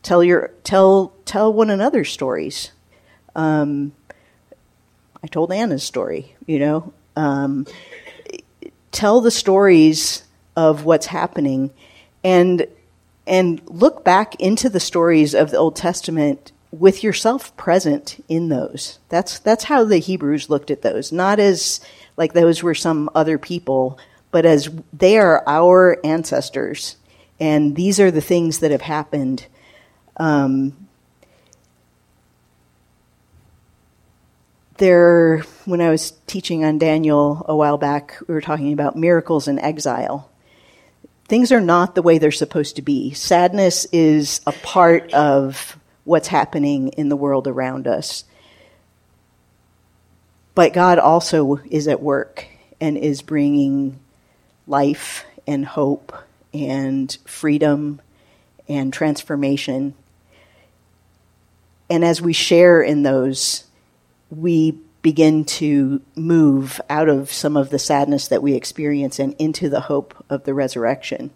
Tell 0.03 0.25
your 0.25 0.51
tell 0.65 1.13
tell 1.25 1.53
one 1.53 1.71
another 1.71 2.05
stories. 2.05 2.73
Um, 3.37 3.93
I 5.23 5.29
told 5.29 5.53
Anna's 5.53 5.85
story. 5.85 6.35
You 6.47 6.59
know, 6.59 6.93
Um, 7.17 7.67
tell 8.91 9.21
the 9.21 9.31
stories 9.31 10.25
of 10.57 10.85
what's 10.85 11.07
happening, 11.07 11.71
and 12.25 12.67
and 13.27 13.61
look 13.67 14.05
back 14.05 14.35
into 14.41 14.69
the 14.69 14.81
stories 14.81 15.35
of 15.35 15.51
the 15.51 15.59
Old 15.59 15.77
Testament 15.77 16.53
with 16.71 17.03
yourself 17.03 17.57
present 17.57 18.23
in 18.29 18.49
those. 18.49 18.99
That's 19.09 19.39
that's 19.39 19.65
how 19.65 19.85
the 19.85 19.99
Hebrews 19.99 20.51
looked 20.51 20.71
at 20.71 20.83
those, 20.83 21.13
not 21.13 21.39
as 21.39 21.81
like 22.17 22.33
those 22.33 22.63
were 22.63 22.75
some 22.75 23.09
other 23.15 23.39
people, 23.39 23.99
but 24.37 24.45
as 24.45 24.69
they 24.93 25.17
are 25.17 25.43
our 25.47 25.99
ancestors, 26.05 26.97
and 27.41 27.75
these 27.75 27.99
are 27.99 28.11
the 28.11 28.21
things 28.21 28.59
that 28.59 28.71
have 28.71 28.83
happened. 28.83 29.47
Um, 30.19 30.89
there, 34.77 35.39
when 35.65 35.81
I 35.81 35.89
was 35.89 36.11
teaching 36.27 36.67
on 36.67 36.77
Daniel 36.77 37.47
a 37.49 37.57
while 37.57 37.79
back, 37.79 38.19
we 38.29 38.35
were 38.35 38.43
talking 38.43 38.75
about 38.75 38.95
miracles 38.95 39.49
in 39.49 39.59
exile. 39.59 40.31
Things 41.29 41.51
are 41.51 41.63
not 41.63 41.95
the 41.95 42.03
way 42.03 42.19
they're 42.19 42.31
supposed 42.31 42.77
to 42.77 42.83
be. 42.83 43.15
Sadness 43.15 43.87
is 43.91 44.43
a 44.47 44.53
part 44.53 45.15
of 45.15 45.79
what's 46.05 46.29
happening 46.29 46.89
in 46.89 47.09
the 47.09 47.17
world 47.17 47.49
around 47.49 47.87
us. 47.87 48.25
But 50.55 50.75
God 50.75 50.99
also 50.99 51.59
is 51.71 51.89
at 51.89 52.03
work 52.03 52.47
and 52.83 52.99
is 52.99 53.23
bringing 53.23 53.99
life 54.67 55.25
and 55.47 55.65
hope 55.65 56.13
and 56.53 57.17
freedom 57.25 58.01
and 58.69 58.93
transformation. 58.93 59.95
And 61.89 62.05
as 62.05 62.21
we 62.21 62.33
share 62.33 62.83
in 62.83 63.03
those, 63.03 63.65
we 64.31 64.79
begin 65.03 65.45
to 65.45 66.01
move 66.17 66.81
out 66.91 67.09
of 67.09 67.33
some 67.33 67.57
of 67.57 67.71
the 67.71 67.79
sadness 67.79 68.27
that 68.29 68.43
we 68.43 68.55
experience 68.55 69.21
and 69.21 69.35
into 69.39 69.69
the 69.69 69.83
hope 69.83 70.25
of 70.29 70.43
the 70.45 70.55
resurrection. 70.55 71.31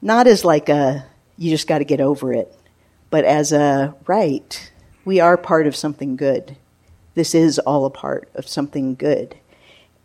Not 0.00 0.28
as 0.28 0.44
like 0.44 0.68
a, 0.68 1.04
you 1.36 1.50
just 1.50 1.66
got 1.66 1.78
to 1.78 1.84
get 1.84 2.00
over 2.00 2.32
it, 2.32 2.54
but 3.10 3.24
as 3.24 3.50
a, 3.50 3.94
right, 4.06 4.70
we 5.04 5.18
are 5.18 5.36
part 5.36 5.66
of 5.66 5.74
something 5.74 6.14
good. 6.14 6.56
This 7.14 7.34
is 7.34 7.58
all 7.58 7.86
a 7.86 7.90
part 7.90 8.28
of 8.34 8.46
something 8.46 8.94
good. 8.94 9.36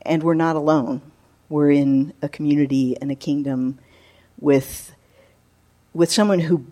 And 0.01 0.23
we're 0.23 0.33
not 0.33 0.55
alone. 0.55 1.01
We're 1.51 1.71
in 1.71 2.13
a 2.21 2.29
community 2.29 2.97
and 2.99 3.11
a 3.11 3.15
kingdom 3.15 3.77
with, 4.39 4.95
with 5.93 6.11
someone 6.11 6.39
who 6.39 6.65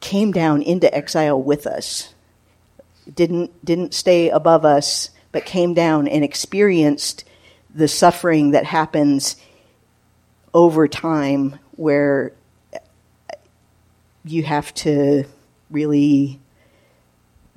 came 0.00 0.32
down 0.32 0.62
into 0.62 0.92
exile 0.92 1.40
with 1.40 1.66
us 1.66 2.12
didn't 3.12 3.64
didn't 3.64 3.94
stay 3.94 4.30
above 4.30 4.64
us, 4.64 5.10
but 5.32 5.44
came 5.44 5.74
down 5.74 6.08
and 6.08 6.24
experienced 6.24 7.24
the 7.74 7.88
suffering 7.88 8.52
that 8.52 8.64
happens 8.64 9.36
over 10.54 10.86
time, 10.86 11.58
where 11.76 12.32
you 14.24 14.42
have 14.42 14.72
to 14.74 15.24
really, 15.70 16.38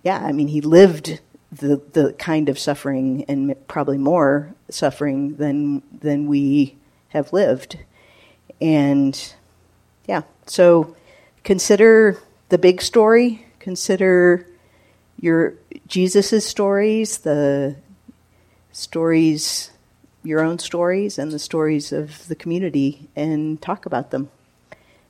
yeah. 0.03 0.17
I 0.17 0.31
mean, 0.31 0.47
he 0.47 0.61
lived 0.61 1.19
the 1.60 1.82
the 1.94 2.13
kind 2.13 2.50
of 2.50 2.60
suffering 2.60 3.26
and 3.28 3.56
probably 3.68 3.98
more 3.98 4.54
suffering 4.70 5.36
than 5.36 5.82
than 6.02 6.28
we 6.28 6.76
have 7.10 7.32
lived, 7.34 7.78
and 8.62 9.34
yeah. 10.08 10.24
So 10.46 10.96
consider 11.44 12.20
the 12.50 12.58
big 12.58 12.82
story. 12.82 13.46
Consider 13.60 14.46
your 15.20 15.54
Jesus's 15.88 16.46
stories, 16.46 17.20
the 17.20 17.78
stories, 18.72 19.72
your 20.24 20.41
own 20.41 20.60
stories, 20.60 21.18
and 21.18 21.32
the 21.32 21.39
stories 21.39 21.91
of 21.91 22.28
the 22.28 22.36
community, 22.36 23.10
and 23.15 23.62
talk 23.62 23.86
about 23.86 24.12
them. 24.12 24.30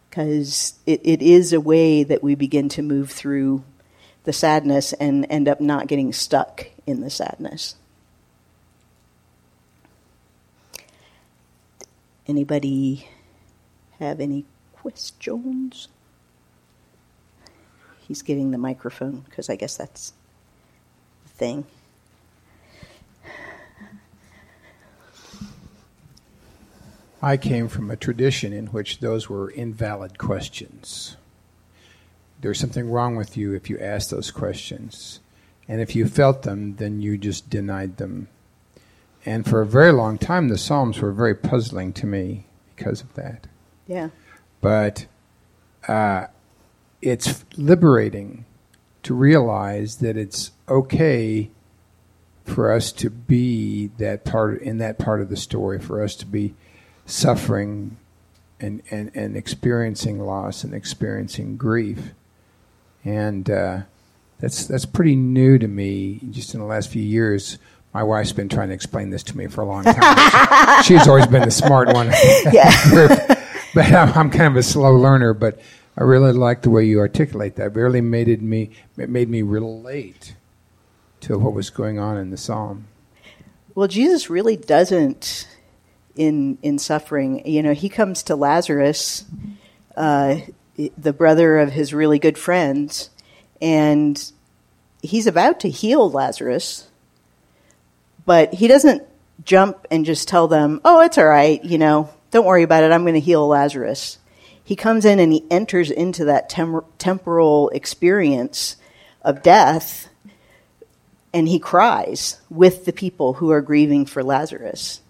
Because 0.10 0.76
it, 0.86 1.02
it 1.04 1.22
is 1.22 1.52
a 1.52 1.60
way 1.60 2.04
that 2.04 2.24
we 2.24 2.36
begin 2.36 2.70
to 2.70 2.82
move 2.82 3.12
through 3.12 3.64
the 4.26 4.34
sadness 4.34 4.94
and 4.94 5.26
end 5.30 5.48
up 5.48 5.62
not 5.62 5.88
getting 5.88 6.12
stuck 6.12 6.68
in 6.86 7.02
the 7.02 7.10
sadness. 7.10 7.76
Anybody 12.28 13.08
have 14.00 14.20
any 14.20 14.46
questions? 14.74 15.88
he's 18.08 18.22
getting 18.22 18.52
the 18.52 18.58
microphone 18.58 19.22
because 19.22 19.50
I 19.50 19.56
guess 19.56 19.78
that's 19.78 20.14
the 21.24 21.30
thing. 21.30 21.66
I 27.22 27.38
came 27.38 27.68
from 27.70 27.90
a 27.90 27.96
tradition 27.96 28.54
in 28.54 28.68
which 28.68 29.00
those 29.00 29.28
were 29.28 29.50
invalid 29.50 30.20
questions. 30.20 31.18
There's 32.46 32.60
something 32.60 32.92
wrong 32.92 33.16
with 33.16 33.36
you 33.36 33.56
if 33.56 33.72
you 33.72 33.80
ask 33.80 34.12
those 34.12 34.30
questions. 34.30 35.20
And 35.68 35.82
if 35.82 35.96
you 35.96 36.08
felt 36.08 36.44
them, 36.44 36.76
then 36.76 37.02
you 37.02 37.18
just 37.18 37.50
denied 37.50 37.98
them. 37.98 38.28
And 39.26 39.48
for 39.48 39.64
a 39.64 39.66
very 39.66 39.92
long 39.92 40.20
time, 40.20 40.50
the 40.50 40.58
Psalms 40.60 41.02
were 41.02 41.12
very 41.12 41.34
puzzling 41.34 41.92
to 41.94 42.06
me 42.06 42.46
because 42.76 43.02
of 43.02 43.16
that. 43.16 43.48
Yeah. 43.88 44.10
But 44.62 45.08
uh, 45.88 46.28
it's 47.02 47.44
liberating 47.58 48.46
to 49.02 49.16
realize 49.16 49.96
that 49.96 50.16
it's 50.16 50.52
okay 50.70 51.50
for 52.44 52.72
us 52.72 52.92
to 52.92 53.10
be 53.10 53.88
that 53.98 54.24
part 54.24 54.62
in 54.62 54.78
that 54.78 55.00
part 55.00 55.20
of 55.20 55.30
the 55.30 55.36
story, 55.36 55.80
for 55.80 56.04
us 56.04 56.16
to 56.18 56.28
be 56.28 56.54
suffering 57.08 57.98
and, 58.60 58.84
and, 58.92 59.10
and 59.16 59.36
experiencing 59.36 60.20
loss 60.20 60.64
and 60.64 60.76
experiencing 60.76 61.58
grief. 61.58 62.14
And 63.06 63.50
uh, 63.50 63.82
that's 64.40 64.66
that's 64.66 64.86
pretty 64.86 65.16
new 65.16 65.58
to 65.58 65.68
me. 65.68 66.20
Just 66.32 66.54
in 66.54 66.60
the 66.60 66.66
last 66.66 66.90
few 66.90 67.04
years, 67.04 67.58
my 67.94 68.04
wife's 68.04 68.34
been 68.34 68.50
trying 68.50 68.70
to 68.70 68.74
explain 68.74 69.12
this 69.12 69.24
to 69.24 69.38
me 69.38 69.48
for 69.48 69.62
a 69.62 69.66
long 69.66 69.84
time. 69.84 70.84
she, 70.84 70.94
she's 70.98 71.08
always 71.08 71.28
been 71.28 71.44
the 71.44 71.52
smart 71.52 71.94
one. 71.94 72.12
Yeah. 72.52 72.72
but 73.74 73.86
I'm, 73.86 74.12
I'm 74.14 74.30
kind 74.30 74.48
of 74.48 74.58
a 74.58 74.64
slow 74.64 74.96
learner. 74.96 75.34
But 75.34 75.60
I 75.98 76.04
really 76.04 76.34
like 76.34 76.64
the 76.64 76.70
way 76.70 76.84
you 76.84 77.00
articulate 77.00 77.56
that. 77.56 77.68
It 77.68 77.76
really 77.76 78.02
made 78.02 78.28
it 78.28 78.42
me 78.42 78.72
it 78.98 79.10
made 79.10 79.30
me 79.30 79.42
relate 79.44 80.36
to 81.22 81.38
what 81.38 81.54
was 81.54 81.70
going 81.70 82.00
on 82.00 82.18
in 82.18 82.32
the 82.32 82.38
psalm. 82.38 82.88
Well, 83.74 83.88
Jesus 83.88 84.30
really 84.30 84.58
doesn't 84.58 85.48
in 86.16 86.58
in 86.62 86.80
suffering. 86.80 87.46
You 87.48 87.64
know, 87.64 87.74
he 87.74 87.90
comes 87.90 88.24
to 88.24 88.36
Lazarus, 88.36 89.26
uh, 89.96 90.38
the 90.98 91.14
brother 91.14 91.60
of 91.60 91.72
his 91.72 91.94
really 91.94 92.20
good 92.20 92.38
friends, 92.38 93.10
and 93.62 94.32
he's 95.02 95.28
about 95.28 95.62
to 95.62 95.70
heal 95.70 96.10
Lazarus, 96.10 96.88
but 98.26 98.54
he 98.54 98.68
doesn't 98.68 99.04
jump 99.44 99.86
and 99.92 100.06
just 100.06 100.28
tell 100.28 100.48
them, 100.48 100.82
"Oh, 100.84 101.02
it's 101.02 101.18
all 101.18 101.26
right. 101.26 101.64
You 101.64 101.78
know, 101.78 102.10
don't 102.32 102.46
worry 102.46 102.64
about 102.64 102.84
it. 102.84 102.92
I'm 102.92 103.04
going 103.04 103.14
to 103.14 103.20
heal 103.20 103.48
Lazarus." 103.48 104.18
he 104.66 104.76
comes 104.76 105.06
in 105.06 105.20
and 105.20 105.32
he 105.32 105.46
enters 105.50 105.92
into 105.92 106.26
that 106.26 106.50
tem- 106.50 106.82
temporal 106.98 107.70
experience 107.70 108.76
of 109.22 109.44
death 109.44 110.10
and 111.32 111.48
he 111.48 111.60
cries 111.60 112.42
with 112.50 112.86
the 112.86 112.94
people 112.94 113.34
who 113.34 113.52
are 113.52 113.62
grieving 113.62 114.08
for 114.08 114.24
Lazarus. 114.24 115.02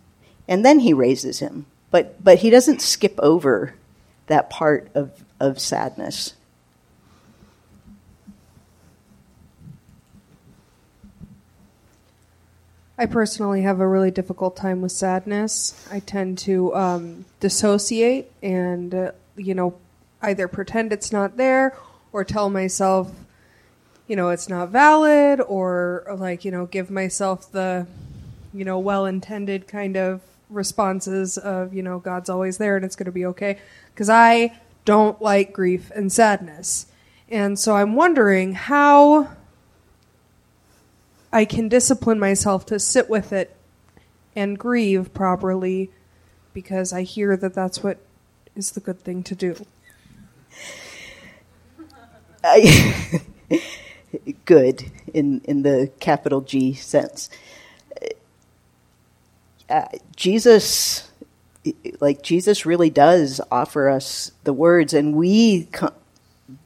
And 0.48 0.66
then 0.66 0.80
he 0.80 0.94
raises 0.94 1.40
him. 1.40 1.68
But, 1.90 2.22
but 2.22 2.40
he 2.40 2.50
doesn't 2.50 2.82
skip 2.82 3.18
over 3.20 3.76
that 4.28 4.50
part 4.50 4.90
of, 4.94 5.12
of 5.40 5.60
sadness. 5.60 6.34
I 12.98 13.06
personally 13.06 13.64
have 13.64 13.82
a 13.82 13.88
really 13.88 14.12
difficult 14.12 14.56
time 14.56 14.82
with 14.82 14.94
sadness. 14.94 15.88
I 15.92 16.00
tend 16.00 16.38
to 16.40 16.74
um, 16.74 17.26
dissociate 17.42 18.32
and 18.42 18.96
uh, 18.96 19.12
you 19.36 19.54
know, 19.54 19.76
either 20.22 20.48
pretend 20.48 20.94
it's 20.94 21.12
not 21.12 21.38
there 21.38 21.78
or 22.12 22.24
tell 22.24 22.50
myself, 22.50 23.12
you 24.08 24.16
know, 24.16 24.30
it's 24.30 24.50
not 24.50 24.70
valid 24.70 25.42
or, 25.42 26.06
like, 26.18 26.46
you 26.46 26.52
know, 26.52 26.66
give 26.66 26.90
myself 26.90 27.52
the, 27.52 27.86
you 28.54 28.64
know, 28.64 28.80
well 28.80 29.06
intended 29.06 29.68
kind 29.68 29.98
of 29.98 30.22
responses 30.50 31.38
of, 31.38 31.74
you 31.74 31.84
know, 31.84 32.00
God's 32.00 32.30
always 32.30 32.58
there 32.58 32.76
and 32.76 32.86
it's 32.86 32.96
going 32.96 33.06
to 33.06 33.12
be 33.12 33.26
okay. 33.26 33.60
Because 33.94 34.10
I 34.10 34.58
don't 34.86 35.22
like 35.22 35.52
grief 35.52 35.92
and 35.94 36.12
sadness. 36.12 36.86
And 37.30 37.60
so 37.60 37.76
I'm 37.76 37.96
wondering 37.96 38.54
how 38.54 39.30
I 41.34 41.44
can 41.46 41.68
discipline 41.68 42.20
myself 42.20 42.66
to 42.68 42.80
sit 42.80 43.10
with 43.10 43.34
it 43.34 43.56
and 44.36 44.58
grieve 44.58 45.14
properly 45.14 45.90
because 46.54 46.94
I 46.94 47.02
hear 47.04 47.36
that 47.36 47.54
that's 47.54 47.84
what 47.84 47.98
is 48.56 48.72
the 48.72 48.80
good 48.80 49.02
thing 49.02 49.24
to 49.24 49.36
do? 49.36 49.56
I, 52.44 53.22
good 54.46 54.92
in 55.14 55.42
in 55.42 55.64
the 55.64 55.92
capital 56.00 56.42
G 56.42 56.74
sense. 56.74 57.30
uh, 59.70 59.88
Jesus, 60.16 61.05
like 62.00 62.22
Jesus, 62.22 62.66
really 62.66 62.90
does 62.90 63.42
offer 63.52 63.90
us 63.90 64.32
the 64.44 64.54
words, 64.54 64.94
and 64.94 65.16
we 65.16 65.66
co- 65.66 65.94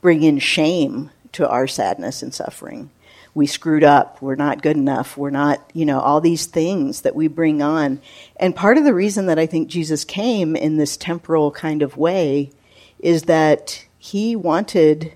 bring 0.02 0.24
in 0.24 0.40
shame 0.40 1.12
to 1.34 1.48
our 1.48 1.68
sadness 1.68 2.22
and 2.22 2.34
suffering. 2.34 2.90
We 3.34 3.46
screwed 3.48 3.84
up. 3.84 4.22
We're 4.22 4.36
not 4.36 4.62
good 4.62 4.76
enough. 4.76 5.16
We're 5.16 5.30
not, 5.30 5.70
you 5.74 5.86
know, 5.86 6.00
all 6.00 6.20
these 6.20 6.48
things 6.48 7.02
that 7.02 7.16
we 7.16 7.28
bring 7.28 7.62
on. 7.62 8.02
And 8.38 8.56
part 8.56 8.78
of 8.78 8.84
the 8.84 8.94
reason 8.94 9.28
that 9.28 9.40
I 9.40 9.46
think 9.46 9.70
Jesus 9.70 10.04
came 10.04 10.56
in 10.56 10.78
this 10.78 10.98
temporal 10.98 11.52
kind 11.52 11.82
of 11.82 11.96
way 11.96 12.52
is 13.00 13.24
that 13.24 13.86
he 13.98 14.36
wanted 14.36 15.14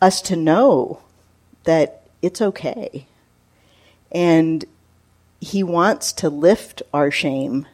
us 0.00 0.20
to 0.22 0.36
know 0.36 1.00
that 1.64 2.06
it's 2.22 2.42
okay. 2.42 3.06
And 4.12 4.64
he 5.40 5.62
wants 5.62 6.12
to 6.14 6.28
lift 6.28 6.82
our 6.92 7.10
shame 7.10 7.66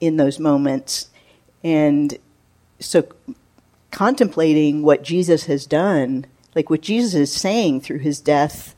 in 0.00 0.16
those 0.16 0.38
moments. 0.38 1.10
And 1.62 2.18
so 2.80 3.08
contemplating 3.90 4.82
what 4.82 5.02
Jesus 5.02 5.46
has 5.46 5.66
done, 5.66 6.26
like 6.54 6.70
what 6.70 6.80
Jesus 6.80 7.14
is 7.14 7.32
saying 7.32 7.80
through 7.80 7.98
his 7.98 8.20
death 8.20 8.74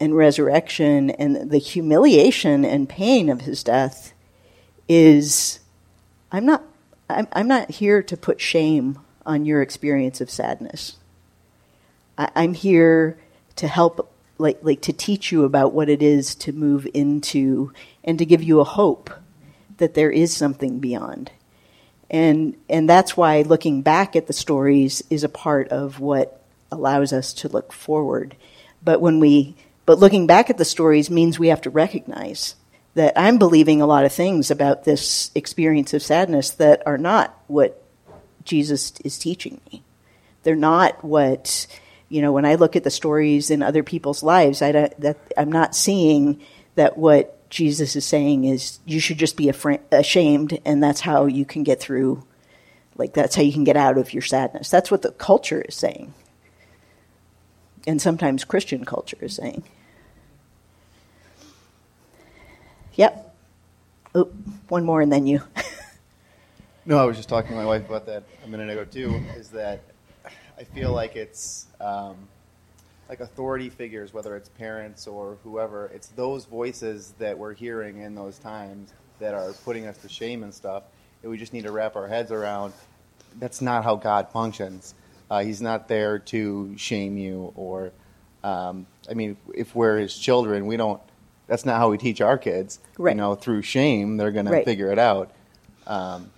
and 0.00 0.16
resurrection 0.16 1.10
and 1.10 1.50
the 1.50 1.58
humiliation 1.58 2.64
and 2.64 2.88
pain 2.88 3.28
of 3.28 3.42
his 3.42 3.62
death 3.62 4.12
is 4.88 5.60
I'm 6.32 6.44
not 6.44 6.62
I'm, 7.08 7.28
I'm 7.32 7.48
not 7.48 7.70
here 7.70 8.02
to 8.02 8.16
put 8.16 8.40
shame 8.40 8.98
on 9.26 9.44
your 9.44 9.62
experience 9.62 10.20
of 10.20 10.30
sadness. 10.30 10.96
I, 12.18 12.30
I'm 12.34 12.54
here 12.54 13.18
to 13.56 13.68
help 13.68 14.12
like 14.38 14.58
like 14.62 14.80
to 14.82 14.92
teach 14.92 15.30
you 15.30 15.44
about 15.44 15.72
what 15.72 15.88
it 15.88 16.02
is 16.02 16.34
to 16.36 16.52
move 16.52 16.86
into 16.92 17.72
and 18.02 18.18
to 18.18 18.26
give 18.26 18.42
you 18.42 18.60
a 18.60 18.64
hope 18.64 19.10
that 19.78 19.94
there 19.94 20.10
is 20.10 20.36
something 20.36 20.78
beyond. 20.78 21.30
And 22.10 22.56
and 22.68 22.88
that's 22.88 23.16
why 23.16 23.42
looking 23.42 23.82
back 23.82 24.14
at 24.14 24.26
the 24.26 24.32
stories 24.32 25.02
is 25.10 25.24
a 25.24 25.28
part 25.28 25.68
of 25.68 26.00
what 26.00 26.42
allows 26.70 27.12
us 27.12 27.32
to 27.34 27.48
look 27.48 27.72
forward. 27.72 28.36
But 28.82 29.00
when 29.00 29.20
we 29.20 29.56
but 29.86 29.98
looking 29.98 30.26
back 30.26 30.50
at 30.50 30.58
the 30.58 30.64
stories 30.64 31.10
means 31.10 31.38
we 31.38 31.48
have 31.48 31.62
to 31.62 31.70
recognize 31.70 32.56
that 32.94 33.18
I'm 33.18 33.38
believing 33.38 33.82
a 33.82 33.86
lot 33.86 34.04
of 34.04 34.12
things 34.12 34.50
about 34.50 34.84
this 34.84 35.30
experience 35.34 35.92
of 35.94 36.02
sadness 36.02 36.50
that 36.50 36.82
are 36.86 36.98
not 36.98 37.36
what 37.48 37.82
Jesus 38.44 38.92
is 39.04 39.18
teaching 39.18 39.60
me. 39.72 39.82
They're 40.42 40.54
not 40.54 41.02
what 41.04 41.66
you 42.08 42.22
know, 42.22 42.32
when 42.32 42.44
I 42.44 42.54
look 42.54 42.76
at 42.76 42.84
the 42.84 42.90
stories 42.90 43.50
in 43.50 43.62
other 43.62 43.82
people's 43.82 44.22
lives, 44.22 44.62
I 44.62 44.72
don't 44.72 45.00
that 45.00 45.18
I'm 45.36 45.50
not 45.50 45.74
seeing 45.74 46.40
that 46.76 46.96
what 46.96 47.33
Jesus 47.50 47.94
is 47.96 48.04
saying 48.04 48.44
is 48.44 48.80
you 48.84 49.00
should 49.00 49.18
just 49.18 49.36
be 49.36 49.52
ashamed, 49.92 50.58
and 50.64 50.82
that's 50.82 51.00
how 51.00 51.26
you 51.26 51.44
can 51.44 51.62
get 51.62 51.80
through. 51.80 52.24
Like 52.96 53.12
that's 53.12 53.34
how 53.34 53.42
you 53.42 53.52
can 53.52 53.64
get 53.64 53.76
out 53.76 53.98
of 53.98 54.12
your 54.12 54.22
sadness. 54.22 54.70
That's 54.70 54.90
what 54.90 55.02
the 55.02 55.12
culture 55.12 55.62
is 55.62 55.74
saying, 55.74 56.14
and 57.86 58.00
sometimes 58.00 58.44
Christian 58.44 58.84
culture 58.84 59.18
is 59.20 59.34
saying. 59.34 59.64
Yep. 62.94 63.34
Oh, 64.14 64.30
one 64.68 64.84
more, 64.84 65.00
and 65.00 65.12
then 65.12 65.26
you. 65.26 65.42
no, 66.86 66.98
I 66.98 67.04
was 67.04 67.16
just 67.16 67.28
talking 67.28 67.50
to 67.50 67.56
my 67.56 67.64
wife 67.64 67.88
about 67.88 68.06
that 68.06 68.22
a 68.44 68.48
minute 68.48 68.70
ago 68.70 68.84
too. 68.84 69.20
Is 69.36 69.48
that 69.50 69.82
I 70.56 70.64
feel 70.64 70.92
like 70.92 71.16
it's 71.16 71.66
um, 71.80 72.28
like 73.08 73.20
authority 73.20 73.68
figures, 73.68 74.12
whether 74.14 74.36
it's 74.36 74.48
parents 74.48 75.06
or 75.06 75.38
whoever. 75.44 75.90
It's 75.94 76.08
those 76.08 76.44
voices 76.44 77.14
that 77.18 77.36
we're 77.36 77.54
hearing 77.54 77.98
in 78.00 78.14
those 78.14 78.38
times 78.38 78.92
that 79.18 79.34
are 79.34 79.52
putting 79.64 79.86
us 79.86 79.96
to 79.98 80.08
shame 80.08 80.42
and 80.42 80.52
stuff. 80.52 80.84
That 81.22 81.28
we 81.28 81.38
just 81.38 81.52
need 81.52 81.64
to 81.64 81.72
wrap 81.72 81.96
our 81.96 82.08
heads 82.08 82.32
around. 82.32 82.72
That's 83.38 83.60
not 83.60 83.84
how 83.84 83.96
God 83.96 84.28
functions. 84.30 84.94
Uh, 85.30 85.42
he's 85.42 85.60
not 85.60 85.88
there 85.88 86.18
to 86.18 86.76
shame 86.76 87.16
you 87.16 87.52
or. 87.56 87.92
Um, 88.42 88.86
I 89.10 89.14
mean, 89.14 89.38
if 89.54 89.74
we're 89.74 89.98
His 89.98 90.16
children, 90.16 90.66
we 90.66 90.76
don't. 90.76 91.00
That's 91.46 91.64
not 91.64 91.78
how 91.78 91.90
we 91.90 91.98
teach 91.98 92.20
our 92.20 92.38
kids. 92.38 92.78
Right. 92.98 93.12
You 93.12 93.16
know, 93.16 93.34
through 93.34 93.62
shame, 93.62 94.16
they're 94.16 94.30
going 94.30 94.46
right. 94.46 94.60
to 94.60 94.64
figure 94.64 94.90
it 94.92 94.98
out. 94.98 95.30
Um, 95.86 96.30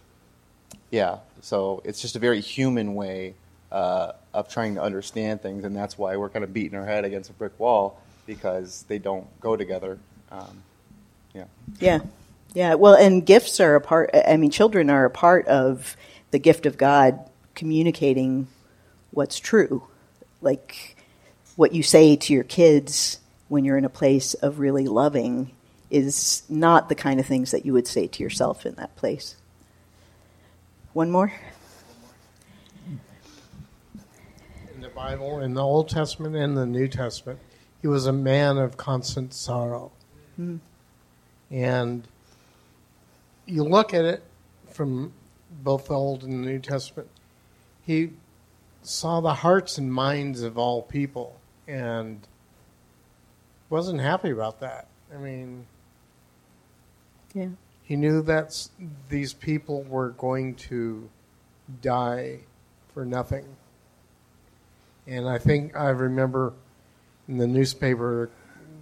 yeah. 0.91 1.19
So 1.43 1.83
it's 1.85 2.01
just 2.01 2.17
a 2.17 2.19
very 2.19 2.41
human 2.41 2.95
way 2.95 3.35
uh, 3.77 4.13
of 4.33 4.49
trying 4.49 4.75
to 4.77 4.83
understand 4.83 5.43
things, 5.43 5.63
and 5.63 5.77
that's 5.77 5.99
why 5.99 6.17
we're 6.17 6.31
kind 6.31 6.45
of 6.45 6.55
beating 6.55 6.79
our 6.79 6.87
head 6.87 7.05
against 7.05 7.29
a 7.29 7.35
brick 7.35 7.53
wall 7.61 8.01
because 8.25 8.87
they 8.89 8.99
don't 8.99 9.27
go 9.39 9.55
together. 9.55 9.99
Um, 10.33 10.63
yeah. 11.35 11.45
Yeah. 11.79 11.99
Yeah. 12.55 12.75
Well, 12.77 12.95
and 12.95 13.25
gifts 13.27 13.61
are 13.61 13.75
a 13.75 13.81
part. 13.83 14.09
I 14.15 14.39
mean, 14.39 14.51
children 14.51 14.89
are 14.89 15.05
a 15.05 15.11
part 15.11 15.47
of 15.47 15.95
the 16.31 16.39
gift 16.39 16.65
of 16.65 16.79
God 16.79 17.21
communicating 17.55 18.49
what's 19.11 19.39
true, 19.39 19.83
like 20.41 20.97
what 21.57 21.75
you 21.75 21.83
say 21.83 22.17
to 22.17 22.33
your 22.33 22.45
kids 22.45 23.21
when 23.49 23.67
you're 23.67 23.77
in 23.77 23.85
a 23.85 23.91
place 23.91 24.33
of 24.33 24.59
really 24.59 24.87
loving 24.87 25.51
is 25.91 26.45
not 26.49 26.89
the 26.89 26.95
kind 26.95 27.21
of 27.21 27.27
things 27.27 27.51
that 27.51 27.67
you 27.67 27.75
would 27.75 27.87
say 27.87 28.07
to 28.07 28.23
yourself 28.23 28.65
in 28.65 28.75
that 28.77 28.97
place. 28.97 29.37
One 30.95 31.11
more. 31.11 31.31
Bible, 34.97 35.41
in 35.41 35.53
the 35.53 35.63
Old 35.63 35.91
Testament 35.91 36.35
and 36.35 36.57
the 36.57 36.65
New 36.65 36.89
Testament, 36.89 37.39
he 37.83 37.87
was 37.87 38.07
a 38.07 38.13
man 38.13 38.57
of 38.57 38.79
constant 38.79 39.35
sorrow. 39.35 39.93
Mm. 40.41 40.59
And 41.51 42.09
you 43.45 43.63
look 43.63 43.93
at 43.93 44.07
it 44.07 44.23
from 44.71 45.13
both 45.63 45.89
the 45.89 45.95
Old 45.95 46.25
and 46.25 46.33
the 46.33 46.49
New 46.49 46.59
Testament, 46.59 47.09
he 47.85 48.11
saw 48.83 49.21
the 49.21 49.35
hearts 49.35 49.77
and 49.77 49.93
minds 49.93 50.43
of 50.43 50.57
all 50.57 50.81
people 50.81 51.39
and 51.69 52.27
wasn't 53.69 54.01
happy 54.01 54.31
about 54.31 54.61
that. 54.61 54.89
I 55.15 55.19
mean, 55.19 55.67
yeah. 57.35 57.49
he 57.83 57.97
knew 57.97 58.23
that 58.23 58.69
these 59.11 59.35
people 59.35 59.83
were 59.83 60.11
going 60.11 60.55
to 60.55 61.11
die 61.83 62.41
for 62.95 63.05
nothing. 63.05 63.45
And 65.07 65.29
I 65.29 65.39
think 65.39 65.77
I 65.77 65.91
remember 65.91 66.53
in 67.29 67.39
the 67.39 67.47
newspaper 67.47 68.31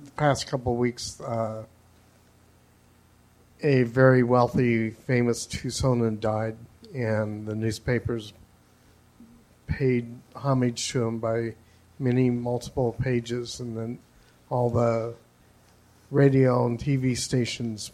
the 0.05 0.11
past 0.13 0.47
couple 0.47 0.73
of 0.73 0.79
weeks, 0.79 1.21
uh, 1.21 1.65
a 3.63 3.83
very 3.85 4.23
wealthy, 4.23 4.91
famous 4.91 5.47
Tucsonan 5.47 6.21
died, 6.21 6.57
and 6.95 7.47
the 7.47 7.55
newspapers 7.55 8.33
paid 9.67 10.15
homage 10.35 10.89
to 10.91 11.07
him 11.07 11.19
by 11.19 11.55
many 11.99 12.31
multiple 12.31 12.95
pages, 13.01 13.61
and 13.61 13.77
then 13.77 13.99
all 14.51 14.71
the 14.71 15.15
radio 16.11 16.67
and 16.67 16.79
TV 16.79 17.17
stations 17.17 17.93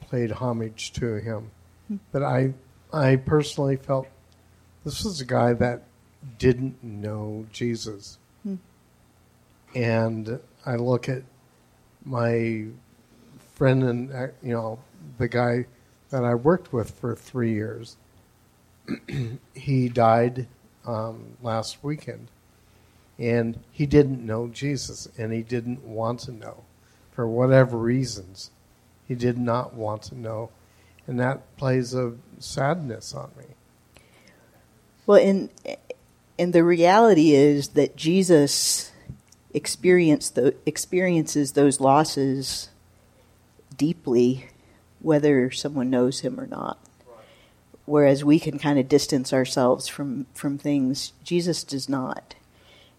played 0.00 0.30
homage 0.30 0.92
to 0.92 1.14
him. 1.14 1.50
Hmm. 1.88 1.96
But 2.12 2.22
I, 2.22 2.54
I 2.92 3.16
personally 3.16 3.76
felt 3.76 4.06
this 4.84 5.04
was 5.04 5.20
a 5.20 5.24
guy 5.24 5.52
that 5.54 5.82
didn't 6.38 6.82
know 6.82 7.46
Jesus. 7.52 8.18
Hmm. 8.42 8.56
And 9.74 10.40
I 10.66 10.76
look 10.76 11.08
at 11.08 11.22
my 12.04 12.66
friend 13.54 13.82
and, 13.82 14.12
uh, 14.12 14.26
you 14.42 14.52
know, 14.52 14.78
the 15.18 15.28
guy 15.28 15.66
that 16.10 16.24
I 16.24 16.34
worked 16.34 16.72
with 16.72 16.90
for 16.90 17.14
three 17.14 17.52
years. 17.52 17.96
he 19.54 19.88
died 19.88 20.46
um, 20.86 21.36
last 21.42 21.82
weekend. 21.82 22.28
And 23.18 23.58
he 23.72 23.84
didn't 23.84 24.24
know 24.24 24.46
Jesus, 24.46 25.08
and 25.18 25.32
he 25.32 25.42
didn't 25.42 25.82
want 25.82 26.20
to 26.20 26.32
know. 26.32 26.62
For 27.10 27.26
whatever 27.26 27.76
reasons, 27.76 28.52
he 29.08 29.16
did 29.16 29.38
not 29.38 29.74
want 29.74 30.02
to 30.04 30.18
know. 30.18 30.50
And 31.06 31.18
that 31.18 31.56
plays 31.56 31.94
a 31.94 32.14
sadness 32.38 33.14
on 33.14 33.30
me. 33.36 33.44
Well, 35.04 35.18
in 35.18 35.50
and 36.38 36.52
the 36.52 36.64
reality 36.64 37.34
is 37.34 37.68
that 37.70 37.96
Jesus 37.96 38.92
the, 39.52 40.54
experiences 40.66 41.52
those 41.52 41.80
losses 41.80 42.68
deeply, 43.76 44.46
whether 45.00 45.50
someone 45.50 45.90
knows 45.90 46.20
him 46.20 46.38
or 46.38 46.46
not. 46.46 46.78
Whereas 47.86 48.22
we 48.22 48.38
can 48.38 48.58
kind 48.58 48.78
of 48.78 48.88
distance 48.88 49.32
ourselves 49.32 49.88
from, 49.88 50.26
from 50.34 50.58
things, 50.58 51.12
Jesus 51.24 51.64
does 51.64 51.88
not. 51.88 52.34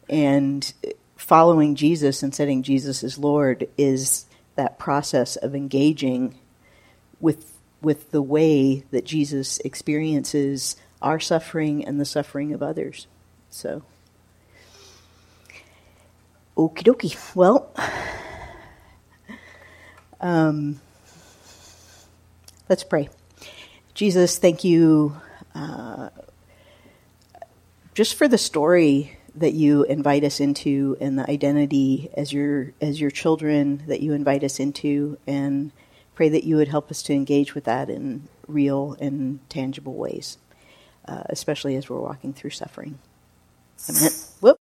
And 0.10 0.74
following 1.16 1.76
Jesus 1.76 2.24
and 2.24 2.34
setting 2.34 2.64
Jesus 2.64 3.04
as 3.04 3.20
Lord 3.20 3.70
is 3.78 4.26
that 4.56 4.80
process 4.80 5.36
of 5.36 5.56
engaging 5.56 6.40
with 7.20 7.56
with 7.82 8.12
the 8.12 8.22
way 8.22 8.84
that 8.92 9.06
Jesus 9.06 9.58
experiences 9.60 10.76
our 11.02 11.20
suffering 11.20 11.86
and 11.86 12.00
the 12.00 12.06
suffering 12.06 12.54
of 12.54 12.62
others. 12.62 13.08
So, 13.50 13.84
okie 16.56 16.84
dokie. 16.84 17.36
Well, 17.36 17.74
um, 20.22 20.80
Let's 22.70 22.84
pray. 22.84 23.10
Jesus, 23.96 24.38
thank 24.38 24.64
you 24.64 25.20
uh, 25.56 26.10
just 27.96 28.14
for 28.14 28.28
the 28.28 28.38
story 28.38 29.18
that 29.34 29.54
you 29.54 29.86
invite 29.86 30.24
us 30.24 30.40
into 30.40 30.96
and 31.02 31.18
the 31.18 31.28
identity 31.28 32.12
as 32.16 32.32
your 32.32 32.74
as 32.80 33.02
your 33.02 33.10
children 33.10 33.82
that 33.88 34.02
you 34.02 34.14
invite 34.14 34.44
us 34.44 34.60
into 34.60 35.18
and 35.26 35.72
pray 36.14 36.30
that 36.30 36.44
you 36.44 36.58
would 36.58 36.68
help 36.68 36.92
us 36.92 37.02
to 37.04 37.14
engage 37.14 37.56
with 37.56 37.64
that 37.64 37.90
in 37.90 38.28
real 38.48 38.96
and 39.00 39.40
tangible 39.50 39.96
ways 39.96 40.38
uh, 41.08 41.24
especially 41.30 41.76
as 41.76 41.90
we're 41.90 42.00
walking 42.00 42.34
through 42.34 42.52
suffering. 42.52 43.00
Whoop. 44.42 44.58